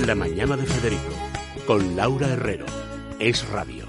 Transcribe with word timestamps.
La 0.00 0.14
mañana 0.14 0.56
de 0.56 0.66
Federico 0.66 1.14
con 1.66 1.96
Laura 1.96 2.28
Herrero. 2.28 2.66
Es 3.18 3.48
radio. 3.48 3.86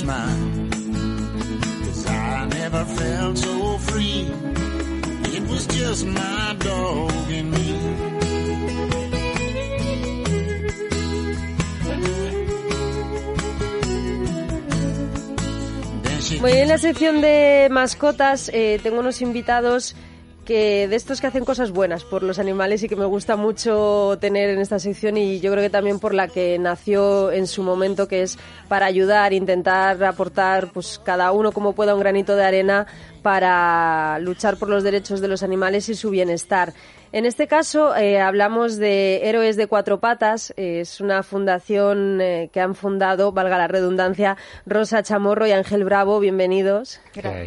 Smile. 0.00 0.40
Cause 1.84 2.06
I 2.06 2.46
never 2.58 2.84
felt 2.84 3.36
so 3.38 3.78
free. 3.88 4.20
It 5.36 5.42
was 5.50 5.66
just 5.66 6.06
my 6.06 6.56
dog 6.58 7.12
and 7.38 7.50
me. 7.54 7.68
Muy 16.40 16.52
bien, 16.52 16.62
en 16.62 16.68
la 16.68 16.78
sección 16.78 17.20
de 17.20 17.68
mascotas 17.70 18.50
eh, 18.54 18.80
tengo 18.82 19.00
unos 19.00 19.20
invitados 19.20 19.94
que 20.50 20.88
de 20.88 20.96
estos 20.96 21.20
que 21.20 21.28
hacen 21.28 21.44
cosas 21.44 21.70
buenas 21.70 22.02
por 22.02 22.24
los 22.24 22.40
animales 22.40 22.82
y 22.82 22.88
que 22.88 22.96
me 22.96 23.04
gusta 23.04 23.36
mucho 23.36 24.18
tener 24.20 24.50
en 24.50 24.58
esta 24.58 24.80
sección 24.80 25.16
y 25.16 25.38
yo 25.38 25.52
creo 25.52 25.62
que 25.62 25.70
también 25.70 26.00
por 26.00 26.12
la 26.12 26.26
que 26.26 26.58
nació 26.58 27.30
en 27.30 27.46
su 27.46 27.62
momento 27.62 28.08
que 28.08 28.22
es 28.22 28.36
para 28.66 28.86
ayudar, 28.86 29.32
intentar 29.32 30.02
aportar 30.02 30.72
pues 30.72 31.00
cada 31.04 31.30
uno 31.30 31.52
como 31.52 31.72
pueda 31.72 31.94
un 31.94 32.00
granito 32.00 32.34
de 32.34 32.42
arena 32.42 32.88
para 33.20 34.18
luchar 34.20 34.56
por 34.56 34.68
los 34.68 34.82
derechos 34.82 35.20
de 35.20 35.28
los 35.28 35.42
animales 35.42 35.88
y 35.88 35.94
su 35.94 36.10
bienestar. 36.10 36.72
En 37.12 37.26
este 37.26 37.48
caso 37.48 37.96
eh, 37.96 38.20
hablamos 38.20 38.76
de 38.76 39.28
Héroes 39.28 39.56
de 39.56 39.66
Cuatro 39.66 39.98
Patas. 39.98 40.54
Eh, 40.56 40.80
es 40.80 41.00
una 41.00 41.24
fundación 41.24 42.20
eh, 42.20 42.50
que 42.52 42.60
han 42.60 42.76
fundado, 42.76 43.32
valga 43.32 43.58
la 43.58 43.66
redundancia, 43.66 44.36
Rosa 44.64 45.02
Chamorro 45.02 45.44
y 45.48 45.50
Ángel 45.50 45.82
Bravo. 45.82 46.20
Bienvenidos. 46.20 47.00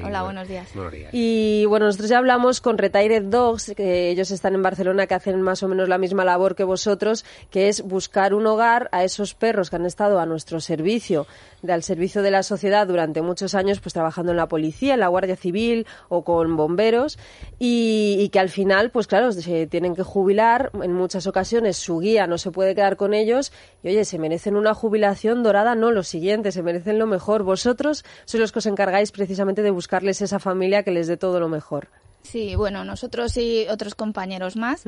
Hola, 0.03 0.23
buenos 0.23 0.49
días. 0.49 0.67
Y 1.13 1.63
bueno, 1.69 1.85
nosotros 1.85 2.09
ya 2.09 2.17
hablamos 2.17 2.59
con 2.59 2.77
Retired 2.77 3.23
Dogs, 3.23 3.71
que 3.77 4.09
ellos 4.09 4.31
están 4.31 4.53
en 4.53 4.63
Barcelona, 4.63 5.07
que 5.07 5.13
hacen 5.13 5.41
más 5.41 5.63
o 5.63 5.69
menos 5.69 5.87
la 5.87 5.97
misma 5.97 6.25
labor 6.25 6.55
que 6.55 6.65
vosotros, 6.65 7.23
que 7.49 7.69
es 7.69 7.81
buscar 7.83 8.33
un 8.33 8.45
hogar 8.45 8.89
a 8.91 9.05
esos 9.05 9.33
perros 9.33 9.69
que 9.69 9.77
han 9.77 9.85
estado 9.85 10.19
a 10.19 10.25
nuestro 10.25 10.59
servicio, 10.59 11.25
al 11.65 11.83
servicio 11.83 12.21
de 12.21 12.31
la 12.31 12.43
sociedad 12.43 12.85
durante 12.85 13.21
muchos 13.21 13.55
años, 13.55 13.79
pues 13.79 13.93
trabajando 13.93 14.33
en 14.33 14.37
la 14.37 14.49
policía, 14.49 14.95
en 14.95 14.99
la 14.99 15.07
Guardia 15.07 15.37
Civil 15.37 15.62
o 16.09 16.23
con 16.23 16.55
bomberos, 16.55 17.17
y, 17.59 18.17
y 18.19 18.29
que 18.29 18.39
al 18.39 18.49
final, 18.49 18.91
pues 18.91 19.07
claro, 19.07 19.31
se 19.31 19.67
tienen 19.67 19.95
que 19.95 20.03
jubilar, 20.03 20.71
en 20.81 20.93
muchas 20.93 21.27
ocasiones 21.27 21.77
su 21.77 21.99
guía 21.99 22.27
no 22.27 22.37
se 22.37 22.51
puede 22.51 22.75
quedar 22.75 22.97
con 22.97 23.13
ellos, 23.13 23.51
y 23.83 23.89
oye, 23.89 24.05
se 24.05 24.19
merecen 24.19 24.55
una 24.55 24.73
jubilación 24.73 25.43
dorada, 25.43 25.75
no 25.75 25.91
lo 25.91 26.03
siguiente, 26.03 26.51
se 26.51 26.63
merecen 26.63 26.99
lo 26.99 27.07
mejor. 27.07 27.43
Vosotros 27.43 28.03
sois 28.25 28.41
los 28.41 28.51
que 28.51 28.59
os 28.59 28.65
encargáis 28.65 29.11
precisamente 29.11 29.61
de 29.61 29.71
buscarles 29.71 30.21
esa 30.21 30.39
familia 30.39 30.83
que 30.83 30.91
les 30.91 31.07
dé 31.07 31.17
todo 31.17 31.39
lo 31.39 31.49
mejor. 31.49 31.87
Sí, 32.23 32.55
bueno, 32.55 32.85
nosotros 32.85 33.35
y 33.37 33.67
otros 33.69 33.95
compañeros 33.95 34.55
más, 34.55 34.83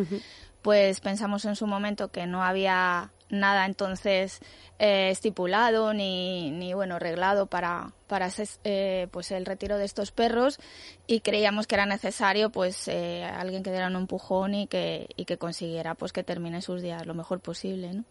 pues 0.62 1.02
pensamos 1.02 1.44
en 1.46 1.56
su 1.56 1.68
momento 1.68 2.10
que 2.10 2.26
no 2.26 2.44
había 2.44 3.12
nada 3.30 3.66
entonces 3.66 4.40
eh, 4.80 5.10
estipulado 5.10 5.94
ni, 5.94 6.52
ni 6.52 6.74
bueno 6.74 7.00
reglado 7.00 7.48
para 7.48 7.92
para 8.08 8.30
eh, 8.64 9.08
pues 9.12 9.32
el 9.32 9.46
retiro 9.46 9.78
de 9.78 9.86
estos 9.86 10.12
perros 10.12 10.60
y 11.08 11.22
creíamos 11.22 11.66
que 11.68 11.76
era 11.76 11.86
necesario 11.86 12.50
pues 12.50 12.88
eh, 12.88 13.24
alguien 13.24 13.64
que 13.64 13.72
diera 13.72 13.88
un 13.88 13.96
empujón 13.96 14.54
y 14.54 14.68
que 14.68 15.10
y 15.16 15.26
que 15.26 15.38
consiguiera 15.38 15.96
pues 15.96 16.14
que 16.14 16.24
termine 16.24 16.62
sus 16.62 16.82
días 16.82 17.06
lo 17.06 17.14
mejor 17.14 17.40
posible 17.40 17.94
¿no? 17.94 18.04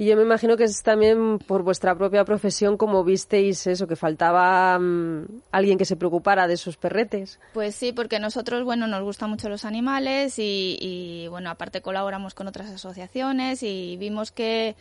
Y 0.00 0.06
yo 0.06 0.16
me 0.16 0.22
imagino 0.22 0.56
que 0.56 0.64
es 0.64 0.82
también 0.82 1.38
por 1.40 1.62
vuestra 1.62 1.94
propia 1.94 2.24
profesión 2.24 2.78
como 2.78 3.04
visteis 3.04 3.66
eso, 3.66 3.86
que 3.86 3.96
faltaba 3.96 4.78
um, 4.78 5.26
alguien 5.52 5.76
que 5.76 5.84
se 5.84 5.94
preocupara 5.94 6.48
de 6.48 6.56
sus 6.56 6.78
perretes. 6.78 7.38
Pues 7.52 7.74
sí, 7.74 7.92
porque 7.92 8.18
nosotros, 8.18 8.64
bueno, 8.64 8.86
nos 8.86 9.02
gustan 9.02 9.28
mucho 9.28 9.50
los 9.50 9.66
animales 9.66 10.38
y, 10.38 10.78
y 10.80 11.28
bueno, 11.28 11.50
aparte 11.50 11.82
colaboramos 11.82 12.32
con 12.32 12.48
otras 12.48 12.70
asociaciones 12.70 13.62
y 13.62 13.98
vimos 13.98 14.32
que 14.32 14.74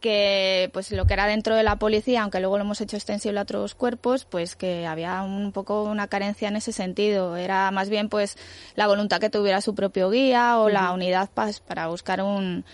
que 0.00 0.70
pues 0.72 0.90
lo 0.92 1.04
que 1.04 1.12
era 1.12 1.26
dentro 1.26 1.54
de 1.54 1.62
la 1.62 1.76
policía, 1.76 2.22
aunque 2.22 2.40
luego 2.40 2.56
lo 2.56 2.64
hemos 2.64 2.80
hecho 2.80 2.96
extensible 2.96 3.38
a 3.38 3.42
otros 3.42 3.74
cuerpos, 3.74 4.24
pues 4.24 4.56
que 4.56 4.86
había 4.86 5.22
un 5.22 5.52
poco 5.52 5.84
una 5.84 6.08
carencia 6.08 6.48
en 6.48 6.56
ese 6.56 6.72
sentido. 6.72 7.36
Era 7.36 7.70
más 7.70 7.90
bien 7.90 8.08
pues 8.08 8.36
la 8.74 8.86
voluntad 8.86 9.20
que 9.20 9.30
tuviera 9.30 9.60
su 9.60 9.74
propio 9.74 10.10
guía 10.10 10.58
o 10.58 10.64
uh 10.64 10.68
-huh. 10.68 10.72
la 10.72 10.92
unidad 10.92 11.28
pues, 11.34 11.60
para 11.60 11.88
buscar 11.88 12.22
un, 12.22 12.64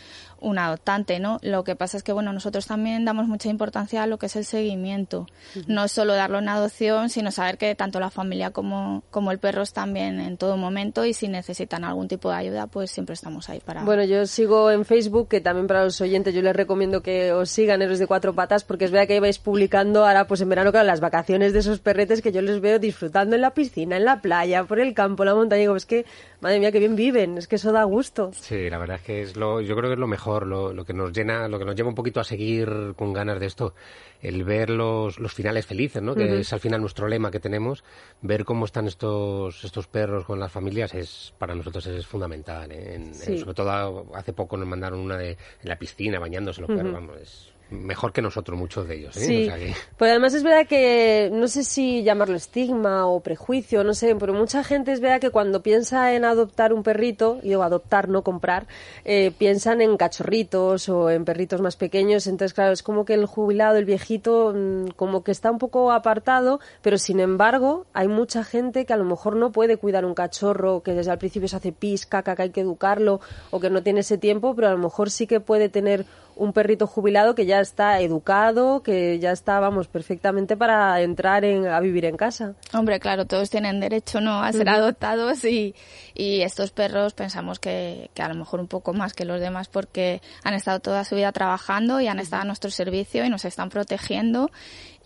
un 0.40 0.58
adoptante, 0.58 1.18
¿no? 1.18 1.38
Lo 1.42 1.64
que 1.64 1.76
pasa 1.76 1.96
es 1.96 2.02
que, 2.02 2.12
bueno, 2.12 2.32
nosotros 2.32 2.66
también 2.66 3.04
damos 3.04 3.26
mucha 3.26 3.48
importancia 3.48 4.02
a 4.02 4.06
lo 4.06 4.18
que 4.18 4.26
es 4.26 4.36
el 4.36 4.44
seguimiento. 4.44 5.26
Uh 5.54 5.58
-huh. 5.60 5.64
No 5.68 5.84
es 5.84 5.92
solo 5.92 6.14
darlo 6.14 6.38
en 6.38 6.48
adopción, 6.48 7.08
sino 7.08 7.30
saber 7.30 7.58
que 7.58 7.74
tanto 7.74 8.00
la 8.00 8.10
familia 8.10 8.50
como, 8.50 9.02
como 9.10 9.32
el 9.32 9.38
perro 9.38 9.62
están 9.62 9.92
bien 9.94 10.20
en 10.20 10.36
todo 10.36 10.56
momento 10.56 11.04
y 11.04 11.14
si 11.14 11.28
necesitan 11.28 11.84
algún 11.84 12.08
tipo 12.08 12.30
de 12.30 12.36
ayuda, 12.36 12.66
pues 12.66 12.90
siempre 12.90 13.14
estamos 13.14 13.48
ahí 13.48 13.60
para... 13.60 13.84
Bueno, 13.84 14.04
yo 14.04 14.26
sigo 14.26 14.70
en 14.70 14.84
Facebook, 14.84 15.28
que 15.28 15.40
también 15.40 15.66
para 15.66 15.84
los 15.84 16.00
oyentes 16.00 16.34
yo 16.34 16.42
les 16.42 16.54
recomiendo 16.54 17.02
que 17.02 17.32
os 17.32 17.50
sigan 17.50 17.82
Héroes 17.82 17.98
de 17.98 18.06
Cuatro 18.06 18.34
Patas, 18.34 18.64
porque 18.64 18.84
es 18.84 18.90
verdad 18.90 19.08
que 19.08 19.20
vais 19.20 19.38
publicando 19.38 20.06
ahora, 20.06 20.26
pues 20.26 20.40
en 20.40 20.48
verano, 20.48 20.70
claro, 20.70 20.86
las 20.86 21.00
vacaciones 21.00 21.52
de 21.52 21.60
esos 21.60 21.80
perretes 21.80 22.22
que 22.22 22.32
yo 22.32 22.42
les 22.42 22.60
veo 22.60 22.78
disfrutando 22.78 23.36
en 23.36 23.42
la 23.42 23.54
piscina, 23.54 23.96
en 23.96 24.04
la 24.04 24.20
playa, 24.20 24.64
por 24.64 24.80
el 24.80 24.94
campo, 24.94 25.22
en 25.22 25.28
la 25.28 25.34
montaña. 25.34 25.60
Digo, 25.60 25.76
es 25.76 25.86
que, 25.86 26.04
madre 26.40 26.58
mía, 26.60 26.72
qué 26.72 26.78
bien 26.78 26.96
viven, 26.96 27.38
es 27.38 27.48
que 27.48 27.56
eso 27.56 27.72
da 27.72 27.84
gusto. 27.84 28.30
Sí, 28.32 28.68
la 28.68 28.78
verdad 28.78 28.96
es 28.96 29.02
que 29.02 29.22
es 29.22 29.36
lo, 29.36 29.60
yo 29.60 29.76
creo 29.76 29.88
que 29.88 29.94
es 29.94 29.98
lo 29.98 30.06
mejor, 30.06 30.25
lo, 30.46 30.72
lo 30.72 30.84
que 30.84 30.92
nos 30.92 31.12
llena, 31.12 31.48
lo 31.48 31.58
que 31.58 31.64
nos 31.64 31.74
lleva 31.74 31.88
un 31.88 31.94
poquito 31.94 32.20
a 32.20 32.24
seguir 32.24 32.94
con 32.96 33.12
ganas 33.12 33.38
de 33.38 33.46
esto, 33.46 33.74
el 34.20 34.44
ver 34.44 34.70
los, 34.70 35.18
los 35.18 35.32
finales 35.32 35.66
felices, 35.66 36.02
¿no? 36.02 36.14
Que 36.14 36.24
uh 36.24 36.28
-huh. 36.28 36.40
es 36.40 36.52
al 36.52 36.60
final 36.60 36.80
nuestro 36.80 37.06
lema 37.08 37.30
que 37.30 37.40
tenemos, 37.40 37.84
ver 38.22 38.44
cómo 38.44 38.64
están 38.64 38.86
estos, 38.86 39.64
estos 39.64 39.86
perros 39.86 40.24
con 40.24 40.40
las 40.40 40.50
familias 40.50 40.94
es, 40.94 41.32
para 41.38 41.54
nosotros 41.54 41.86
es 41.86 42.06
fundamental, 42.06 42.70
¿eh? 42.72 42.94
en, 42.94 43.14
sí. 43.14 43.32
en, 43.32 43.38
sobre 43.38 43.54
todo 43.54 44.06
hace 44.14 44.32
poco 44.32 44.56
nos 44.56 44.68
mandaron 44.68 45.00
una 45.00 45.16
de, 45.16 45.30
en 45.30 45.68
la 45.68 45.78
piscina 45.78 46.18
bañándose 46.18 46.60
los 46.60 46.70
uh 46.70 46.72
-huh. 46.72 46.76
perros, 46.76 46.92
vamos, 46.92 47.16
es, 47.20 47.55
mejor 47.70 48.12
que 48.12 48.22
nosotros 48.22 48.58
muchos 48.58 48.86
de 48.86 48.96
ellos. 48.96 49.16
¿eh? 49.16 49.20
Sí, 49.20 49.42
o 49.44 49.46
sea 49.46 49.58
que... 49.58 49.74
pues 49.96 50.10
además 50.10 50.34
es 50.34 50.42
verdad 50.42 50.66
que 50.66 51.30
no 51.32 51.48
sé 51.48 51.64
si 51.64 52.02
llamarlo 52.02 52.36
estigma 52.36 53.06
o 53.06 53.20
prejuicio, 53.20 53.82
no 53.82 53.94
sé, 53.94 54.14
pero 54.14 54.32
mucha 54.32 54.62
gente 54.62 54.92
es 54.92 55.00
verdad 55.00 55.20
que 55.20 55.30
cuando 55.30 55.62
piensa 55.62 56.14
en 56.14 56.24
adoptar 56.24 56.72
un 56.72 56.82
perrito, 56.82 57.38
y 57.42 57.48
digo 57.48 57.62
adoptar, 57.62 58.08
no 58.08 58.22
comprar, 58.22 58.66
eh, 59.04 59.32
piensan 59.36 59.80
en 59.80 59.96
cachorritos 59.96 60.88
o 60.88 61.10
en 61.10 61.24
perritos 61.24 61.60
más 61.60 61.76
pequeños, 61.76 62.26
entonces 62.26 62.54
claro, 62.54 62.72
es 62.72 62.82
como 62.82 63.04
que 63.04 63.14
el 63.14 63.26
jubilado, 63.26 63.76
el 63.76 63.84
viejito, 63.84 64.52
mm, 64.54 64.88
como 64.96 65.24
que 65.24 65.32
está 65.32 65.50
un 65.50 65.58
poco 65.58 65.90
apartado, 65.90 66.60
pero 66.82 66.98
sin 66.98 67.20
embargo 67.20 67.86
hay 67.92 68.08
mucha 68.08 68.44
gente 68.44 68.86
que 68.86 68.92
a 68.92 68.96
lo 68.96 69.04
mejor 69.04 69.36
no 69.36 69.50
puede 69.50 69.76
cuidar 69.76 70.04
un 70.04 70.14
cachorro, 70.14 70.82
que 70.82 70.92
desde 70.92 71.10
el 71.10 71.18
principio 71.18 71.48
se 71.48 71.56
hace 71.56 71.72
pis, 71.72 72.06
caca, 72.06 72.36
que 72.36 72.42
hay 72.42 72.50
que 72.50 72.60
educarlo, 72.60 73.20
o 73.50 73.58
que 73.58 73.70
no 73.70 73.82
tiene 73.82 74.00
ese 74.00 74.18
tiempo, 74.18 74.54
pero 74.54 74.68
a 74.68 74.72
lo 74.72 74.78
mejor 74.78 75.10
sí 75.10 75.26
que 75.26 75.40
puede 75.40 75.68
tener 75.68 76.06
un 76.36 76.52
perrito 76.52 76.86
jubilado 76.86 77.34
que 77.34 77.46
ya 77.46 77.60
está 77.60 78.00
educado, 78.00 78.82
que 78.82 79.18
ya 79.18 79.32
está, 79.32 79.58
vamos, 79.58 79.88
perfectamente 79.88 80.56
para 80.56 81.00
entrar 81.00 81.44
en, 81.44 81.66
a 81.66 81.80
vivir 81.80 82.04
en 82.04 82.16
casa. 82.16 82.54
Hombre, 82.74 83.00
claro, 83.00 83.24
todos 83.24 83.48
tienen 83.50 83.80
derecho 83.80 84.20
no 84.20 84.42
a 84.42 84.52
ser 84.52 84.68
uh 84.68 84.70
-huh. 84.70 84.76
adoptados 84.76 85.44
y, 85.44 85.74
y 86.14 86.42
estos 86.42 86.70
perros 86.70 87.14
pensamos 87.14 87.58
que, 87.58 88.10
que, 88.14 88.22
a 88.22 88.28
lo 88.28 88.34
mejor 88.34 88.60
un 88.60 88.68
poco 88.68 88.92
más 88.92 89.14
que 89.14 89.24
los 89.24 89.40
demás 89.40 89.68
porque 89.68 90.20
han 90.44 90.54
estado 90.54 90.80
toda 90.80 91.04
su 91.04 91.16
vida 91.16 91.32
trabajando 91.32 92.00
y 92.00 92.08
han 92.08 92.20
estado 92.20 92.42
a 92.42 92.44
nuestro 92.44 92.70
servicio 92.70 93.24
y 93.24 93.30
nos 93.30 93.44
están 93.46 93.70
protegiendo 93.70 94.50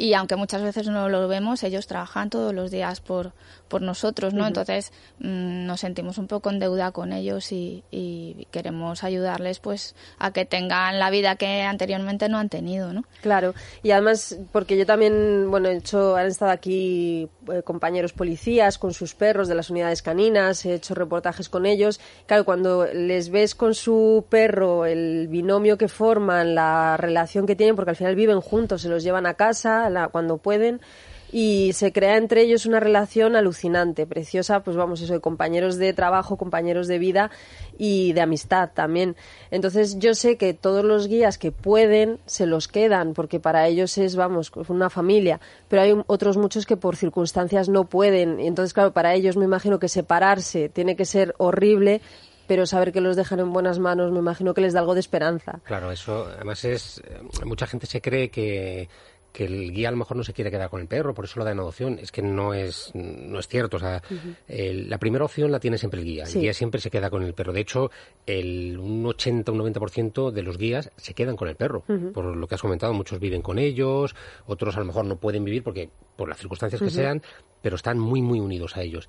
y 0.01 0.15
aunque 0.15 0.35
muchas 0.35 0.63
veces 0.63 0.89
no 0.89 1.11
lo 1.11 1.29
vemos, 1.29 1.63
ellos 1.63 1.87
trabajan 1.87 2.31
todos 2.31 2.55
los 2.55 2.71
días 2.71 3.03
por, 3.03 3.33
por 3.69 3.83
nosotros, 3.83 4.33
¿no? 4.33 4.41
Uh 4.41 4.45
-huh. 4.45 4.49
Entonces 4.49 4.93
mmm, 5.19 5.67
nos 5.67 5.81
sentimos 5.81 6.17
un 6.17 6.27
poco 6.27 6.49
en 6.49 6.59
deuda 6.59 6.91
con 6.91 7.13
ellos 7.13 7.53
y, 7.53 7.85
y, 7.91 8.47
queremos 8.51 9.05
ayudarles 9.05 9.59
pues 9.61 9.95
a 10.19 10.33
que 10.33 10.47
tengan 10.47 10.99
la 10.99 11.11
vida 11.11 11.37
que 11.37 11.63
anteriormente 11.65 12.31
no 12.31 12.39
han 12.39 12.49
tenido, 12.49 12.95
¿no? 12.95 13.05
Claro, 13.21 13.55
y 13.83 13.91
además 13.91 14.39
porque 14.53 14.79
yo 14.79 14.87
también, 14.87 15.51
bueno, 15.51 15.69
he 15.69 15.77
hecho, 15.77 16.17
han 16.17 16.29
estado 16.29 16.51
aquí 16.51 17.29
eh, 17.53 17.63
compañeros 17.63 18.15
policías 18.15 18.79
con 18.79 18.95
sus 18.95 19.15
perros 19.15 19.49
de 19.49 19.55
las 19.55 19.69
unidades 19.69 20.01
caninas, 20.01 20.65
he 20.65 20.73
hecho 20.73 20.95
reportajes 20.95 21.51
con 21.51 21.67
ellos, 21.67 22.01
claro, 22.27 22.47
cuando 22.47 22.87
les 22.87 23.29
ves 23.29 23.55
con 23.55 23.75
su 23.75 24.25
perro 24.31 24.87
el 24.87 25.29
binomio 25.29 25.77
que 25.77 25.89
forman, 25.89 26.55
la 26.55 26.97
relación 26.97 27.47
que 27.47 27.55
tienen, 27.55 27.77
porque 27.77 27.91
al 27.91 27.97
final 27.97 28.15
viven 28.15 28.41
juntos, 28.41 28.81
se 28.81 28.89
los 28.89 29.03
llevan 29.03 29.27
a 29.27 29.35
casa, 29.35 29.90
la, 29.95 30.09
cuando 30.09 30.39
pueden, 30.39 30.81
y 31.33 31.73
se 31.75 31.93
crea 31.93 32.17
entre 32.17 32.43
ellos 32.43 32.67
una 32.67 32.81
relación 32.81 33.37
alucinante, 33.37 34.07
preciosa, 34.07 34.61
pues 34.61 34.77
vamos, 34.77 35.01
eso, 35.01 35.13
de 35.13 35.21
compañeros 35.21 35.77
de 35.77 35.93
trabajo, 35.93 36.37
compañeros 36.37 36.89
de 36.89 36.99
vida 36.99 37.31
y 37.79 38.13
de 38.13 38.21
amistad 38.21 38.71
también. 38.75 39.17
Entonces 39.51 39.99
yo 39.99 40.15
sé 40.15 40.37
que 40.37 40.55
todos 40.55 40.85
los 40.85 41.09
guías 41.09 41.39
que 41.39 41.53
pueden 41.53 42.19
se 42.27 42.47
los 42.47 42.69
quedan 42.69 43.15
porque 43.15 43.41
para 43.41 43.67
ellos 43.69 43.97
es, 43.99 44.17
vamos, 44.17 44.51
una 44.69 44.91
familia, 44.91 45.41
pero 45.69 45.83
hay 45.83 46.03
otros 46.07 46.37
muchos 46.37 46.67
que 46.67 46.77
por 46.77 46.97
circunstancias 46.97 47.69
no 47.69 47.85
pueden 47.85 48.41
y 48.41 48.47
entonces 48.47 48.75
claro, 48.75 48.93
para 48.93 49.15
ellos 49.15 49.37
me 49.37 49.45
imagino 49.45 49.79
que 49.79 49.89
separarse 49.89 50.69
tiene 50.69 50.97
que 50.97 51.05
ser 51.05 51.35
horrible, 51.39 52.01
pero 52.47 52.67
saber 52.67 52.93
que 52.93 53.01
los 53.01 53.15
dejan 53.15 53.39
en 53.39 53.53
buenas 53.53 53.79
manos 53.79 54.11
me 54.11 54.19
imagino 54.19 54.55
que 54.55 54.61
les 54.61 54.73
da 54.73 54.81
algo 54.81 54.95
de 54.95 55.01
esperanza. 55.01 55.61
Claro, 55.65 55.93
eso 55.93 56.27
además 56.35 56.65
es 56.65 57.01
mucha 57.45 57.67
gente 57.67 57.87
se 57.87 58.01
cree 58.01 58.31
que 58.31 58.89
que 59.33 59.45
el 59.45 59.73
guía 59.73 59.89
a 59.89 59.91
lo 59.93 59.97
mejor 59.97 60.17
no 60.17 60.25
se 60.25 60.33
quiere 60.33 60.51
quedar 60.51 60.71
con 60.71 60.81
el 60.81 60.87
perro, 60.87 61.15
por 61.15 61.25
eso 61.25 61.39
lo 61.39 61.45
da 61.45 61.53
en 61.53 61.61
adopción. 61.61 61.99
Es 62.01 62.11
que 62.13 62.23
no 62.23 62.55
es, 62.55 62.91
no 62.95 63.39
es 63.39 63.49
cierto. 63.49 63.77
O 63.77 63.81
sea, 63.81 64.03
la 64.49 64.99
primera 64.99 65.25
opción 65.25 65.53
la 65.53 65.61
tiene 65.61 65.79
siempre 65.79 66.01
el 66.01 66.07
guía. 66.07 66.25
El 66.25 66.41
guía 66.41 66.53
siempre 66.53 66.81
se 66.81 66.91
queda 66.91 67.11
con 67.11 67.23
el 67.23 67.35
perro. 67.35 67.53
De 67.53 67.61
hecho, 67.61 67.91
el, 68.27 68.79
un 68.79 69.07
80, 69.07 69.53
un 69.53 69.59
90% 69.61 70.31
de 70.31 70.43
los 70.43 70.59
guías 70.59 70.91
se 70.97 71.15
quedan 71.15 71.37
con 71.37 71.49
el 71.49 71.57
perro. 71.57 71.85
Por 72.13 72.37
lo 72.37 72.47
que 72.47 72.55
has 72.55 72.63
comentado, 72.63 72.93
muchos 72.93 73.21
viven 73.21 73.43
con 73.43 73.59
ellos, 73.59 74.15
otros 74.47 74.77
a 74.77 74.81
lo 74.81 74.87
mejor 74.87 75.05
no 75.05 75.17
pueden 75.17 75.45
vivir 75.45 75.63
porque 75.63 75.91
por 76.17 76.29
las 76.29 76.39
circunstancias 76.39 76.81
que 76.81 76.91
sean, 76.91 77.23
pero 77.63 77.77
están 77.77 77.99
muy, 77.99 78.23
muy 78.23 78.41
unidos 78.41 78.77
a 78.77 78.83
ellos. 78.83 79.09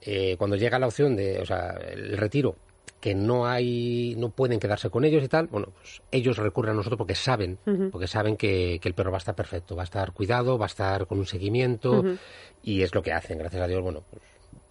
Eh, 0.00 0.36
cuando 0.36 0.56
llega 0.56 0.78
la 0.78 0.88
opción 0.88 1.14
de, 1.14 1.40
o 1.40 1.46
sea, 1.46 1.78
el 1.92 2.16
retiro, 2.16 2.56
que 3.02 3.16
no 3.16 3.48
hay, 3.48 4.14
no 4.16 4.30
pueden 4.30 4.60
quedarse 4.60 4.88
con 4.88 5.04
ellos 5.04 5.24
y 5.24 5.28
tal, 5.28 5.48
bueno, 5.48 5.72
pues 5.74 6.02
ellos 6.12 6.36
recurren 6.36 6.74
a 6.74 6.76
nosotros 6.76 6.96
porque 6.96 7.16
saben, 7.16 7.58
porque 7.90 8.06
saben 8.06 8.36
que, 8.36 8.78
que, 8.80 8.88
el 8.88 8.94
perro 8.94 9.10
va 9.10 9.16
a 9.16 9.18
estar 9.18 9.34
perfecto, 9.34 9.74
va 9.74 9.82
a 9.82 9.90
estar 9.90 10.12
cuidado, 10.12 10.56
va 10.56 10.66
a 10.66 10.68
estar 10.68 11.08
con 11.08 11.18
un 11.18 11.26
seguimiento 11.26 12.04
y 12.62 12.82
es 12.82 12.94
lo 12.94 13.02
que 13.02 13.12
hacen, 13.12 13.38
gracias 13.38 13.60
a 13.60 13.66
Dios, 13.66 13.82
bueno, 13.82 14.04
pues 14.08 14.22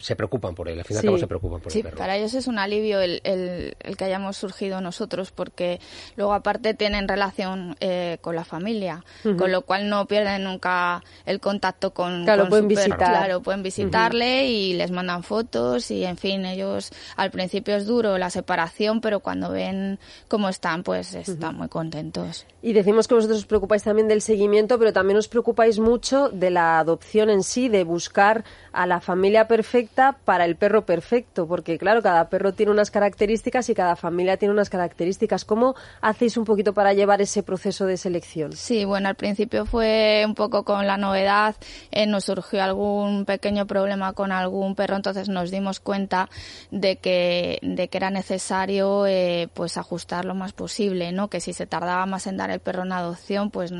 se 0.01 0.15
preocupan 0.15 0.55
por 0.55 0.67
él, 0.67 0.79
al 0.79 0.85
fin 0.85 0.95
y 0.95 0.99
al 0.99 1.05
cabo 1.05 1.17
se 1.17 1.27
preocupan 1.27 1.61
por 1.61 1.71
sí, 1.71 1.79
el 1.79 1.85
perro. 1.85 1.97
para 1.97 2.17
ellos 2.17 2.33
es 2.33 2.47
un 2.47 2.57
alivio 2.59 2.99
el, 3.01 3.21
el, 3.23 3.75
el, 3.79 3.97
que 3.97 4.05
hayamos 4.05 4.37
surgido 4.37 4.81
nosotros, 4.81 5.31
porque 5.31 5.79
luego 6.15 6.33
aparte 6.33 6.73
tienen 6.73 7.07
relación 7.07 7.75
eh, 7.79 8.17
con 8.21 8.35
la 8.35 8.43
familia, 8.43 9.03
uh 9.23 9.29
-huh. 9.29 9.37
con 9.37 9.51
lo 9.51 9.61
cual 9.61 9.89
no 9.89 10.05
pierden 10.07 10.43
nunca 10.43 11.03
el 11.25 11.39
contacto 11.39 11.93
con, 11.93 12.23
claro, 12.25 12.43
con 12.43 12.49
pueden 12.49 12.63
su 12.65 12.69
visitar. 12.69 12.97
perro. 12.97 13.11
Claro, 13.11 13.41
pueden 13.41 13.63
visitarle 13.63 14.41
uh 14.43 14.45
-huh. 14.45 14.49
y 14.49 14.73
les 14.73 14.91
mandan 14.91 15.23
fotos 15.23 15.91
y 15.91 16.03
en 16.05 16.17
fin, 16.17 16.45
ellos 16.45 16.91
al 17.15 17.31
principio 17.31 17.75
es 17.75 17.85
duro 17.85 18.17
la 18.17 18.29
separación, 18.29 19.01
pero 19.01 19.19
cuando 19.19 19.51
ven 19.51 19.99
cómo 20.27 20.49
están, 20.49 20.83
pues 20.83 21.13
están 21.13 21.37
uh 21.37 21.53
-huh. 21.53 21.57
muy 21.59 21.67
contentos. 21.69 22.45
Y 22.63 22.73
decimos 22.73 23.07
que 23.07 23.15
vosotros 23.15 23.39
os 23.39 23.45
preocupáis 23.45 23.83
también 23.83 24.07
del 24.07 24.21
seguimiento, 24.21 24.77
pero 24.77 24.93
también 24.93 25.17
os 25.17 25.27
preocupáis 25.27 25.79
mucho 25.79 26.29
de 26.29 26.49
la 26.51 26.79
adopción 26.79 27.29
en 27.29 27.41
sí, 27.43 27.69
de 27.69 27.83
buscar 27.83 28.43
a 28.71 28.85
la 28.85 28.99
familia 29.01 29.47
perfecta 29.47 29.90
para 29.95 30.45
el 30.45 30.55
perro 30.55 30.85
perfecto, 30.85 31.47
porque 31.47 31.77
claro, 31.77 32.01
cada 32.01 32.29
perro 32.29 32.53
tiene 32.53 32.71
unas 32.71 32.91
características 32.91 33.69
y 33.69 33.75
cada 33.75 33.95
familia 33.95 34.37
tiene 34.37 34.53
unas 34.53 34.69
características. 34.69 35.45
¿Cómo 35.45 35.75
hacéis 36.01 36.37
un 36.37 36.45
poquito 36.45 36.73
para 36.73 36.93
llevar 36.93 37.21
ese 37.21 37.43
proceso 37.43 37.85
de 37.85 37.97
selección? 37.97 38.53
Sí, 38.53 38.85
bueno, 38.85 39.09
al 39.09 39.15
principio 39.15 39.65
fue 39.65 40.23
un 40.25 40.35
poco 40.35 40.63
con 40.63 40.87
la 40.87 40.97
novedad, 40.97 41.55
eh, 41.91 42.05
nos 42.05 42.25
surgió 42.25 42.63
algún 42.63 43.25
pequeño 43.25 43.67
problema 43.67 44.13
con 44.13 44.31
algún 44.31 44.75
perro, 44.75 44.95
entonces 44.95 45.29
nos 45.29 45.51
dimos 45.51 45.79
cuenta 45.79 46.29
de 46.71 46.97
que, 46.97 47.59
de 47.61 47.87
que 47.87 47.97
era 47.97 48.09
necesario 48.09 49.05
eh, 49.05 49.49
pues 49.53 49.77
ajustar 49.77 50.25
lo 50.25 50.35
más 50.35 50.53
posible, 50.53 51.11
¿no? 51.11 51.29
Que 51.29 51.39
si 51.39 51.53
se 51.53 51.67
tardaba 51.67 52.05
más 52.05 52.27
en 52.27 52.37
dar 52.37 52.49
el 52.49 52.59
perro 52.59 52.83
en 52.83 52.91
adopción, 52.91 53.51
pues 53.51 53.73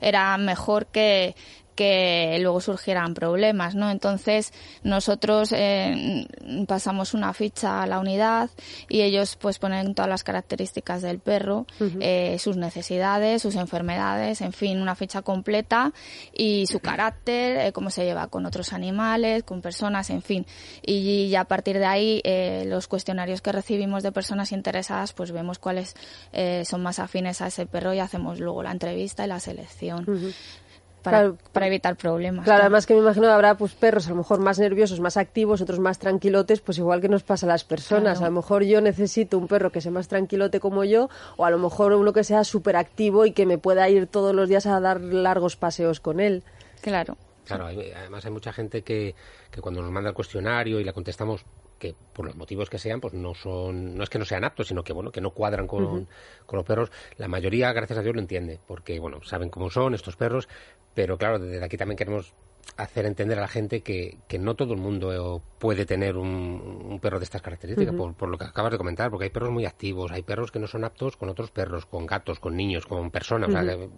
era 0.00 0.36
mejor 0.38 0.86
que 0.86 1.34
que 1.74 2.38
luego 2.40 2.60
surgieran 2.60 3.14
problemas, 3.14 3.74
¿no? 3.74 3.90
Entonces 3.90 4.52
nosotros 4.82 5.52
eh, 5.52 6.26
pasamos 6.66 7.14
una 7.14 7.32
ficha 7.32 7.82
a 7.82 7.86
la 7.86 7.98
unidad 7.98 8.50
y 8.88 9.02
ellos 9.02 9.36
pues 9.36 9.58
ponen 9.58 9.94
todas 9.94 10.08
las 10.08 10.24
características 10.24 11.02
del 11.02 11.18
perro, 11.18 11.66
uh 11.80 11.84
-huh. 11.84 11.98
eh, 12.00 12.38
sus 12.38 12.56
necesidades, 12.56 13.42
sus 13.42 13.56
enfermedades, 13.56 14.40
en 14.40 14.52
fin, 14.52 14.80
una 14.80 14.94
ficha 14.94 15.22
completa 15.22 15.92
y 16.32 16.66
su 16.66 16.80
carácter, 16.80 17.56
eh, 17.58 17.72
cómo 17.72 17.90
se 17.90 18.04
lleva 18.04 18.28
con 18.28 18.46
otros 18.46 18.72
animales, 18.72 19.42
con 19.44 19.62
personas, 19.62 20.10
en 20.10 20.22
fin. 20.22 20.46
Y, 20.82 21.26
y 21.26 21.34
a 21.36 21.44
partir 21.44 21.78
de 21.78 21.86
ahí 21.86 22.20
eh, 22.24 22.64
los 22.66 22.88
cuestionarios 22.88 23.40
que 23.40 23.52
recibimos 23.52 24.02
de 24.02 24.12
personas 24.12 24.52
interesadas 24.52 25.12
pues 25.12 25.32
vemos 25.32 25.58
cuáles 25.58 25.94
eh, 26.32 26.64
son 26.64 26.82
más 26.82 26.98
afines 26.98 27.40
a 27.40 27.46
ese 27.46 27.66
perro 27.66 27.94
y 27.94 28.00
hacemos 28.00 28.40
luego 28.40 28.62
la 28.62 28.72
entrevista 28.72 29.24
y 29.24 29.28
la 29.28 29.40
selección. 29.40 30.04
Uh 30.06 30.14
-huh 30.14 30.34
para, 31.02 31.18
claro, 31.18 31.38
para 31.52 31.66
evitar 31.66 31.96
problemas. 31.96 32.44
Claro, 32.44 32.56
claro, 32.56 32.62
además 32.62 32.86
que 32.86 32.94
me 32.94 33.00
imagino 33.00 33.26
que 33.26 33.32
habrá 33.32 33.56
pues 33.56 33.74
perros 33.74 34.06
a 34.06 34.10
lo 34.10 34.16
mejor 34.16 34.40
más 34.40 34.58
nerviosos, 34.58 35.00
más 35.00 35.16
activos, 35.16 35.60
otros 35.60 35.78
más 35.78 35.98
tranquilotes, 35.98 36.60
pues 36.60 36.78
igual 36.78 37.00
que 37.00 37.08
nos 37.08 37.22
pasa 37.22 37.46
a 37.46 37.48
las 37.48 37.64
personas. 37.64 38.18
Claro. 38.18 38.26
A 38.26 38.28
lo 38.30 38.36
mejor 38.36 38.64
yo 38.64 38.80
necesito 38.80 39.38
un 39.38 39.48
perro 39.48 39.70
que 39.70 39.80
sea 39.80 39.92
más 39.92 40.08
tranquilote 40.08 40.60
como 40.60 40.84
yo, 40.84 41.08
o 41.36 41.44
a 41.44 41.50
lo 41.50 41.58
mejor 41.58 41.92
uno 41.92 42.12
que 42.12 42.24
sea 42.24 42.44
súper 42.44 42.76
activo 42.76 43.26
y 43.26 43.32
que 43.32 43.46
me 43.46 43.58
pueda 43.58 43.88
ir 43.88 44.06
todos 44.06 44.34
los 44.34 44.48
días 44.48 44.66
a 44.66 44.80
dar 44.80 45.00
largos 45.00 45.56
paseos 45.56 46.00
con 46.00 46.20
él. 46.20 46.42
Claro. 46.80 47.16
Claro, 47.44 47.66
hay, 47.66 47.90
además 47.90 48.24
hay 48.24 48.30
mucha 48.30 48.52
gente 48.52 48.82
que, 48.82 49.14
que 49.50 49.60
cuando 49.60 49.82
nos 49.82 49.90
manda 49.90 50.10
el 50.10 50.14
cuestionario 50.14 50.78
y 50.78 50.84
la 50.84 50.92
contestamos 50.92 51.44
que 51.82 51.96
por 52.12 52.24
los 52.24 52.36
motivos 52.36 52.70
que 52.70 52.78
sean, 52.78 53.00
pues 53.00 53.12
no 53.12 53.34
son, 53.34 53.96
no 53.96 54.04
es 54.04 54.08
que 54.08 54.20
no 54.20 54.24
sean 54.24 54.44
aptos, 54.44 54.68
sino 54.68 54.84
que 54.84 54.92
bueno, 54.92 55.10
que 55.10 55.20
no 55.20 55.32
cuadran 55.32 55.66
con, 55.66 55.84
uh 55.84 55.96
-huh. 55.96 56.06
con 56.46 56.58
los 56.58 56.64
perros. 56.64 56.92
La 57.16 57.26
mayoría, 57.26 57.72
gracias 57.72 57.98
a 57.98 58.02
Dios, 58.02 58.14
lo 58.14 58.20
entiende, 58.20 58.60
porque 58.68 59.00
bueno, 59.00 59.20
saben 59.24 59.50
cómo 59.50 59.68
son 59.68 59.92
estos 59.92 60.14
perros, 60.14 60.48
pero 60.94 61.18
claro, 61.18 61.40
desde 61.40 61.64
aquí 61.64 61.76
también 61.76 61.96
queremos 61.96 62.34
hacer 62.76 63.04
entender 63.04 63.36
a 63.38 63.40
la 63.40 63.48
gente 63.48 63.80
que, 63.80 64.18
que 64.28 64.38
no 64.38 64.54
todo 64.54 64.74
el 64.74 64.78
mundo 64.78 65.42
puede 65.58 65.84
tener 65.84 66.16
un, 66.16 66.28
un 66.88 67.00
perro 67.00 67.18
de 67.18 67.24
estas 67.24 67.42
características, 67.42 67.92
uh 67.92 67.96
-huh. 67.96 67.98
por, 67.98 68.14
por, 68.14 68.28
lo 68.28 68.38
que 68.38 68.44
acabas 68.44 68.70
de 68.70 68.78
comentar, 68.78 69.10
porque 69.10 69.24
hay 69.24 69.30
perros 69.30 69.50
muy 69.50 69.66
activos, 69.66 70.12
hay 70.12 70.22
perros 70.22 70.52
que 70.52 70.60
no 70.60 70.68
son 70.68 70.84
aptos 70.84 71.16
con 71.16 71.30
otros 71.30 71.50
perros, 71.50 71.84
con 71.84 72.06
gatos, 72.06 72.38
con 72.38 72.56
niños, 72.56 72.86
con 72.86 73.10
personas, 73.10 73.48
uh 73.48 73.52
-huh. 73.52 73.60
o 73.60 73.64
sea, 73.64 73.76
que 73.76 73.90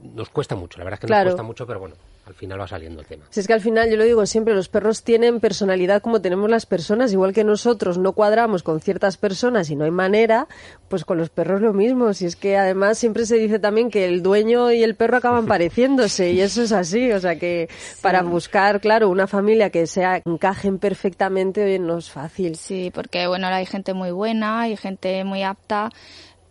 nos 0.00 0.28
cuesta 0.30 0.54
mucho, 0.54 0.78
la 0.78 0.84
verdad 0.84 0.98
es 0.98 1.00
que 1.00 1.06
claro. 1.06 1.24
nos 1.24 1.34
cuesta 1.34 1.42
mucho, 1.42 1.66
pero 1.66 1.80
bueno, 1.80 1.96
al 2.26 2.34
final 2.34 2.60
va 2.60 2.66
saliendo 2.66 3.00
el 3.00 3.06
tema. 3.06 3.24
Si 3.30 3.40
es 3.40 3.46
que 3.46 3.52
al 3.52 3.60
final, 3.60 3.88
yo 3.88 3.96
lo 3.96 4.04
digo 4.04 4.26
siempre, 4.26 4.54
los 4.54 4.68
perros 4.68 5.04
tienen 5.04 5.38
personalidad 5.38 6.02
como 6.02 6.20
tenemos 6.20 6.50
las 6.50 6.66
personas, 6.66 7.12
igual 7.12 7.32
que 7.32 7.44
nosotros 7.44 7.98
no 7.98 8.12
cuadramos 8.12 8.62
con 8.62 8.80
ciertas 8.80 9.16
personas 9.16 9.70
y 9.70 9.76
no 9.76 9.84
hay 9.84 9.92
manera, 9.92 10.48
pues 10.88 11.04
con 11.04 11.18
los 11.18 11.30
perros 11.30 11.60
lo 11.60 11.72
mismo. 11.72 12.12
Si 12.14 12.26
es 12.26 12.34
que 12.34 12.56
además 12.56 12.98
siempre 12.98 13.26
se 13.26 13.36
dice 13.36 13.58
también 13.58 13.90
que 13.90 14.06
el 14.06 14.22
dueño 14.22 14.72
y 14.72 14.82
el 14.82 14.96
perro 14.96 15.18
acaban 15.18 15.46
pareciéndose 15.46 16.32
y 16.32 16.40
eso 16.40 16.62
es 16.62 16.72
así, 16.72 17.12
o 17.12 17.20
sea 17.20 17.38
que 17.38 17.68
sí. 17.70 17.98
para 18.02 18.22
buscar, 18.22 18.80
claro, 18.80 19.08
una 19.08 19.26
familia 19.26 19.70
que 19.70 19.86
sea 19.86 20.20
encajen 20.24 20.78
perfectamente 20.78 21.78
no 21.78 21.98
es 21.98 22.10
fácil. 22.10 22.56
Sí, 22.56 22.90
porque 22.92 23.28
bueno, 23.28 23.46
hay 23.46 23.66
gente 23.66 23.94
muy 23.94 24.10
buena, 24.10 24.62
hay 24.62 24.76
gente 24.76 25.22
muy 25.24 25.42
apta 25.44 25.90